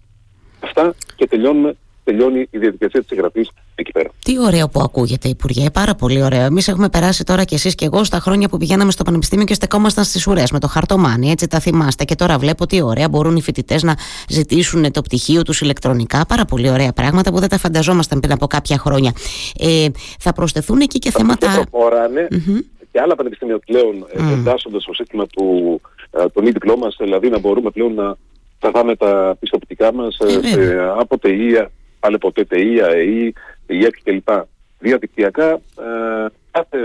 Αυτά 0.59 0.93
και 1.15 1.27
τελειώνουμε 1.27 1.75
τελειώνει 2.03 2.47
η 2.49 2.57
διαδικασία 2.57 3.01
της 3.01 3.09
εγγραφής 3.11 3.49
εκεί 3.75 3.91
πέρα. 3.91 4.09
Τι 4.23 4.39
ωραίο 4.39 4.67
που 4.67 4.79
ακούγεται, 4.79 5.27
Υπουργέ. 5.27 5.69
Πάρα 5.69 5.95
πολύ 5.95 6.23
ωραίο. 6.23 6.41
Εμείς 6.41 6.67
έχουμε 6.67 6.89
περάσει 6.89 7.23
τώρα 7.23 7.43
κι 7.43 7.53
εσείς 7.53 7.75
και 7.75 7.85
εγώ 7.85 8.03
στα 8.03 8.19
χρόνια 8.19 8.47
που 8.49 8.57
πηγαίναμε 8.57 8.91
στο 8.91 9.03
Πανεπιστήμιο 9.03 9.45
και 9.45 9.53
στεκόμασταν 9.53 10.03
στις 10.03 10.27
ουρές 10.27 10.51
με 10.51 10.59
το 10.59 10.67
χαρτομάνι. 10.67 11.29
Έτσι 11.29 11.47
τα 11.47 11.59
θυμάστε. 11.59 12.03
Και 12.03 12.15
τώρα 12.15 12.37
βλέπω 12.37 12.65
τι 12.65 12.81
ωραία 12.81 13.09
μπορούν 13.09 13.35
οι 13.35 13.41
φοιτητές 13.41 13.83
να 13.83 13.95
ζητήσουν 14.29 14.91
το 14.91 15.01
πτυχίο 15.01 15.41
τους 15.41 15.61
ηλεκτρονικά. 15.61 16.25
Πάρα 16.27 16.45
πολύ 16.45 16.69
ωραία 16.69 16.93
πράγματα 16.93 17.31
που 17.31 17.39
δεν 17.39 17.49
τα 17.49 17.57
φανταζόμασταν 17.57 18.19
πριν 18.19 18.33
από 18.33 18.47
κάποια 18.47 18.77
χρόνια. 18.77 19.11
Ε, 19.59 19.87
θα 20.19 20.33
προσθεθούν 20.33 20.79
εκεί 20.79 20.99
και 20.99 21.11
θα 21.11 21.19
θέματα. 21.19 21.47
Αυτό 21.47 21.63
προχωράνε 21.71 22.27
mm-hmm. 22.31 22.59
και 22.91 22.99
άλλα 22.99 23.15
πανεπιστήμια 23.15 23.59
πλέον 23.59 24.05
mm. 24.17 24.31
εντάσσονται 24.31 24.79
στο 24.79 24.93
σύστημα 24.93 25.25
του 25.27 25.81
ε, 26.11 26.25
τον 26.33 26.45
e 26.45 26.77
μας, 26.77 26.95
δηλαδή 26.99 27.29
να 27.29 27.39
μπορούμε 27.39 27.69
πλέον 27.69 27.93
να 27.93 28.15
τραβάμε 28.59 28.95
τα 28.95 29.35
πιστοποιητικά 29.39 29.93
μας 29.93 30.17
ε, 30.17 30.61
ε 30.61 30.89
από 30.97 31.17
ΤΕΙ, 31.19 31.67
πάλι 32.03 32.17
ποτέ 32.17 32.43
ΤΕΙ, 32.43 32.81
ΑΕΗ, 32.81 33.33
ΙΕΚ 33.67 33.95
κλπ. 34.03 34.29
Διαδικτυακά, 34.79 35.51
ε, 35.51 36.25
κάθε 36.51 36.77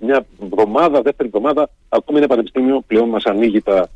μια 0.00 0.26
εβδομάδα, 0.42 1.02
δεύτερη 1.02 1.28
εβδομάδα, 1.28 1.70
ακόμη 1.88 2.18
ένα 2.18 2.26
πανεπιστήμιο 2.26 2.82
πλέον 2.86 3.08
μας 3.08 3.24
ανοίγει 3.24 3.60
τα 3.62 3.88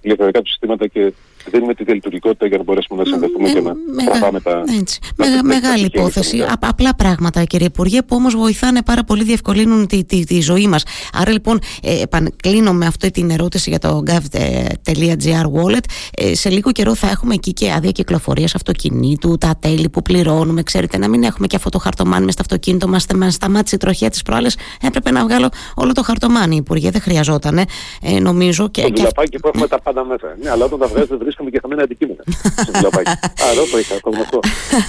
πληροφορικά 0.00 0.42
του 0.42 0.48
συστήματα 0.48 0.86
και 0.86 1.12
δίνουμε 1.50 1.74
τη 1.74 1.84
διαλειτουργικότητα 1.84 2.46
για 2.46 2.56
να 2.56 2.62
μπορέσουμε 2.62 3.02
να 3.02 3.08
συνδεθούμε 3.08 3.48
και 3.48 3.60
να 3.60 3.74
τραβάμε 4.04 4.40
τα. 4.40 4.64
Έτσι. 4.78 4.98
μεγάλη 5.44 5.84
υπόθεση. 5.84 6.44
απλά 6.60 6.94
πράγματα, 6.94 7.44
κύριε 7.44 7.66
Υπουργέ, 7.66 8.02
που 8.02 8.16
όμως 8.16 8.36
βοηθάνε 8.36 8.82
πάρα 8.82 9.04
πολύ, 9.04 9.22
διευκολύνουν 9.22 9.86
τη, 9.86 10.04
τη, 10.04 10.24
τη 10.24 10.40
ζωή 10.40 10.66
μας. 10.66 10.82
Άρα 11.12 11.30
λοιπόν, 11.30 11.58
ε, 11.82 12.02
κλείνω 12.42 12.72
με 12.72 12.86
αυτή 12.86 13.10
την 13.10 13.30
ερώτηση 13.30 13.70
για 13.70 13.78
το 13.78 14.02
gov.gr 14.06 15.44
wallet. 15.54 15.84
Ε, 16.16 16.34
σε 16.34 16.50
λίγο 16.50 16.72
καιρό 16.72 16.94
θα 16.94 17.08
έχουμε 17.08 17.34
εκεί 17.34 17.52
και 17.52 17.72
άδεια 17.72 17.90
κυκλοφορίας 17.90 18.54
αυτοκινήτου, 18.54 19.38
τα 19.38 19.56
τέλη 19.58 19.88
που 19.88 20.02
πληρώνουμε. 20.02 20.62
Ξέρετε, 20.62 20.98
να 20.98 21.08
μην 21.08 21.22
έχουμε 21.22 21.46
και 21.46 21.56
αυτό 21.56 21.68
το 21.68 21.78
χαρτομάνι 21.78 22.24
με 22.24 22.32
στο 22.32 22.42
αυτοκίνητο 22.42 22.88
μας. 22.88 23.06
Μας 23.16 23.34
σταμάτησε 23.34 23.74
η 23.74 23.78
τροχιά 23.78 24.10
της 24.10 24.22
προάλλες. 24.22 24.56
Έπρεπε 24.82 25.10
να 25.10 25.22
βγάλω 25.22 25.48
όλο 25.74 25.92
το 25.92 26.02
χαρτομάνι, 26.02 26.56
Υπουργέ. 26.56 26.90
Δεν 26.90 27.00
χρειαζόταν, 27.00 27.58
ε, 27.58 27.66
νομίζω. 28.20 28.68
Και, 28.68 28.82
το 28.82 28.90
και... 28.90 29.38
που 29.38 29.48
έχουμε 29.48 29.66
τα 29.66 29.80
πάντα 29.80 30.04
μέσα. 30.04 30.36
Ναι, 30.42 30.50
αλλά 30.50 30.64
όταν 30.64 30.78
τα 30.78 30.86
βγάζετε 30.86 31.16
βρίσκομαι 31.32 31.50
και 31.50 31.58
χαμένα 31.62 31.82
αντικείμενα 31.82 32.22
στο 32.62 32.72
τηλεοπάκι. 32.72 33.10
Α, 33.42 33.50
εδώ 33.52 33.64
το 33.70 33.78
είχα, 33.78 34.00
το 34.00 34.10
γνωστό. 34.10 34.40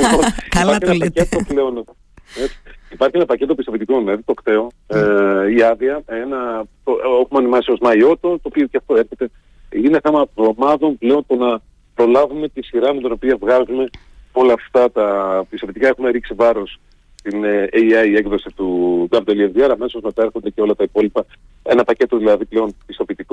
Καλά 0.59 0.77
το 0.77 0.93
λέτε. 0.93 1.27
Υπάρχει 2.89 3.15
ένα 3.15 3.25
πακέτο 3.25 3.55
πιστοποιητικών, 3.55 3.99
δηλαδή 4.03 4.21
το 4.23 4.33
κταίο, 4.33 4.71
ε, 4.87 5.53
η 5.55 5.61
άδεια, 5.61 6.01
ένα, 6.05 6.65
το, 6.83 6.91
έχουμε 7.21 7.39
ονομάσει 7.39 7.71
ως 7.71 7.79
Μαϊότο, 7.81 8.29
το 8.29 8.41
οποίο 8.41 8.65
και 8.67 8.77
αυτό 8.77 8.95
έρχεται. 8.95 9.29
Είναι 9.69 9.99
θέμα 10.03 10.25
εβδομάδων 10.35 10.97
πλέον 10.97 11.25
το 11.27 11.35
να 11.35 11.59
προλάβουμε 11.93 12.49
τη 12.49 12.63
σειρά 12.63 12.93
με 12.93 12.99
την 13.01 13.11
οποία 13.11 13.37
βγάζουμε 13.39 13.89
όλα 14.31 14.53
αυτά 14.53 14.91
τα 14.91 15.07
πιστοποιητικά. 15.49 15.87
Έχουμε 15.87 16.09
ρίξει 16.09 16.33
βάρος 16.33 16.79
στην 17.15 17.43
AI 17.73 18.15
έκδοση 18.15 18.49
του 18.55 19.09
WWDR, 19.11 19.69
αμέσως 19.71 20.01
μετά 20.03 20.23
έρχονται 20.23 20.49
και 20.49 20.61
όλα 20.61 20.75
τα 20.75 20.83
υπόλοιπα 20.83 21.25
ένα 21.63 21.83
πακέτο 21.83 22.17
δηλαδή 22.17 22.45
πλέον 22.45 22.75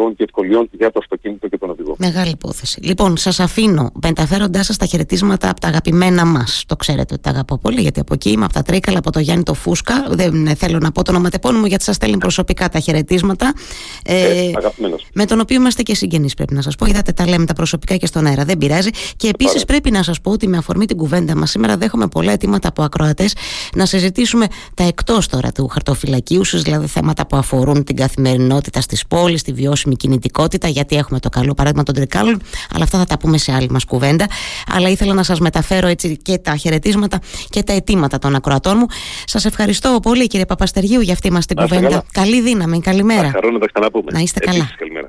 πιστοποιητικών 0.01 0.17
και 0.17 0.25
ευκολιών 0.25 0.69
για 0.73 0.91
το 0.91 0.99
αυτοκίνητο 1.03 1.49
και 1.49 1.59
τον 1.59 1.71
οδηγό. 1.71 1.95
Μεγάλη 1.99 2.31
υπόθεση. 2.31 2.81
Λοιπόν, 2.83 3.17
σας 3.17 3.41
αφήνω 3.41 3.91
μεταφέροντάς 4.03 4.67
σας 4.67 4.77
τα 4.77 4.87
χαιρετίσματα 4.87 5.51
από 5.51 5.61
τα 5.61 5.69
αγαπημένα 5.69 6.25
μας. 6.25 6.65
Το 6.67 6.77
ξέρετε 6.77 7.15
ότι 7.15 7.23
τα 7.23 7.31
αγαπώ 7.31 7.59
πολύ, 7.59 7.81
γιατί 7.81 8.01
από 8.01 8.15
εκεί 8.15 8.31
είμαι, 8.31 8.45
από 8.45 8.53
τα 8.53 8.63
Τρίκαλα, 8.63 8.99
από 8.99 9.11
το 9.13 9.19
Γιάννη 9.19 9.43
το 9.43 9.55
Φούσκα. 9.55 10.07
Δεν 10.11 10.57
θέλω 10.57 10.79
να 10.79 10.93
πω 10.93 11.03
το 11.03 11.11
ονοματεπώνυμο, 11.11 11.67
γιατί 11.67 11.85
σας 11.85 11.97
στέλνει 11.97 12.19
προσωπικά 12.19 12.69
τα 12.69 12.79
χαιρετίσματα. 12.81 13.53
Ε, 14.05 14.29
ε, 14.29 14.53
με 15.15 15.25
τον 15.25 15.41
οποίο 15.41 15.57
είμαστε 15.57 15.83
και 15.83 15.95
συγγενείς, 15.95 16.35
πρέπει 16.35 16.55
να 16.55 16.63
σας 16.63 16.77
πω. 16.77 16.87
Είδατε, 16.87 17.13
τα 17.13 17.29
λέμε 17.29 17.45
τα 17.45 17.53
προσωπικά 17.53 17.97
και 17.97 18.07
στον 18.07 18.27
αέρα. 18.27 18.45
Δεν 18.45 18.59
πειράζει. 18.59 18.91
Και 19.17 19.29
επίσης 19.29 19.65
πρέπει 19.65 19.91
να 19.91 20.03
σας 20.03 20.21
πω 20.21 20.31
ότι 20.31 20.49
με 20.49 20.57
αφορμή 20.57 20.85
την 20.85 20.97
κουβέντα 20.97 21.37
μας 21.37 21.51
σήμερα 21.51 21.77
δέχομαι 21.77 22.09
πολλά 22.09 22.33
αιτήματα 22.33 22.69
από 22.69 22.83
ακροατές 22.83 23.35
να 23.75 23.87
συζητήσουμε 23.87 24.47
τα 24.75 24.85
εκτός 24.85 25.27
τώρα 25.27 25.53
του 25.53 25.69
χαρτοφυλακίου, 25.69 26.45
δηλαδή 26.45 26.87
θέματα 26.87 27.27
που 27.27 27.37
αφορούν 27.37 27.85
την 27.85 27.97
καθημερινότητα 27.97 28.81
στις 28.81 29.07
πόλεις, 29.07 29.43
τη 29.43 29.53
βιώσιμη 29.53 29.90
κινητικότητα, 29.97 30.69
γιατί 30.69 30.97
έχουμε 30.97 31.19
το 31.19 31.29
καλό 31.29 31.55
παράδειγμα 31.55 31.83
των 31.83 31.95
Τρικάλων, 31.95 32.43
αλλά 32.75 32.85
αυτά 32.85 32.99
θα 32.99 33.05
τα 33.05 33.19
πούμε 33.19 33.39
σε 33.39 33.53
άλλη 33.53 33.69
μας 33.71 33.85
κουβέντα. 33.85 34.27
Αλλά 34.75 34.89
ήθελα 34.89 35.15
να 35.15 35.23
σας 35.23 35.41
μεταφέρω 35.41 35.87
έτσι 35.87 36.17
και 36.17 36.39
τα 36.39 36.57
χαιρετίσματα 36.57 37.19
και 37.51 37.63
τα 37.63 37.73
αιτήματα 37.73 38.19
των 38.19 38.35
ακροατών 38.35 38.77
μου. 38.77 38.87
Σας 39.25 39.45
ευχαριστώ 39.45 39.99
πολύ, 40.03 40.27
κύριε 40.27 40.47
Παπαστεργίου, 40.47 41.01
για 41.01 41.13
αυτή 41.13 41.33
μας 41.33 41.47
την 41.47 41.57
κουβέντα. 41.57 42.05
Καλή 42.13 42.41
δύναμη, 42.41 42.81
καλημέρα. 42.81 43.31
να 43.53 43.59
τα 43.59 43.67
ξαναπούμε. 43.73 44.11
Να 44.13 44.21
είστε 44.21 44.41
καλά. 44.41 44.71
καλημέρα. 44.79 45.09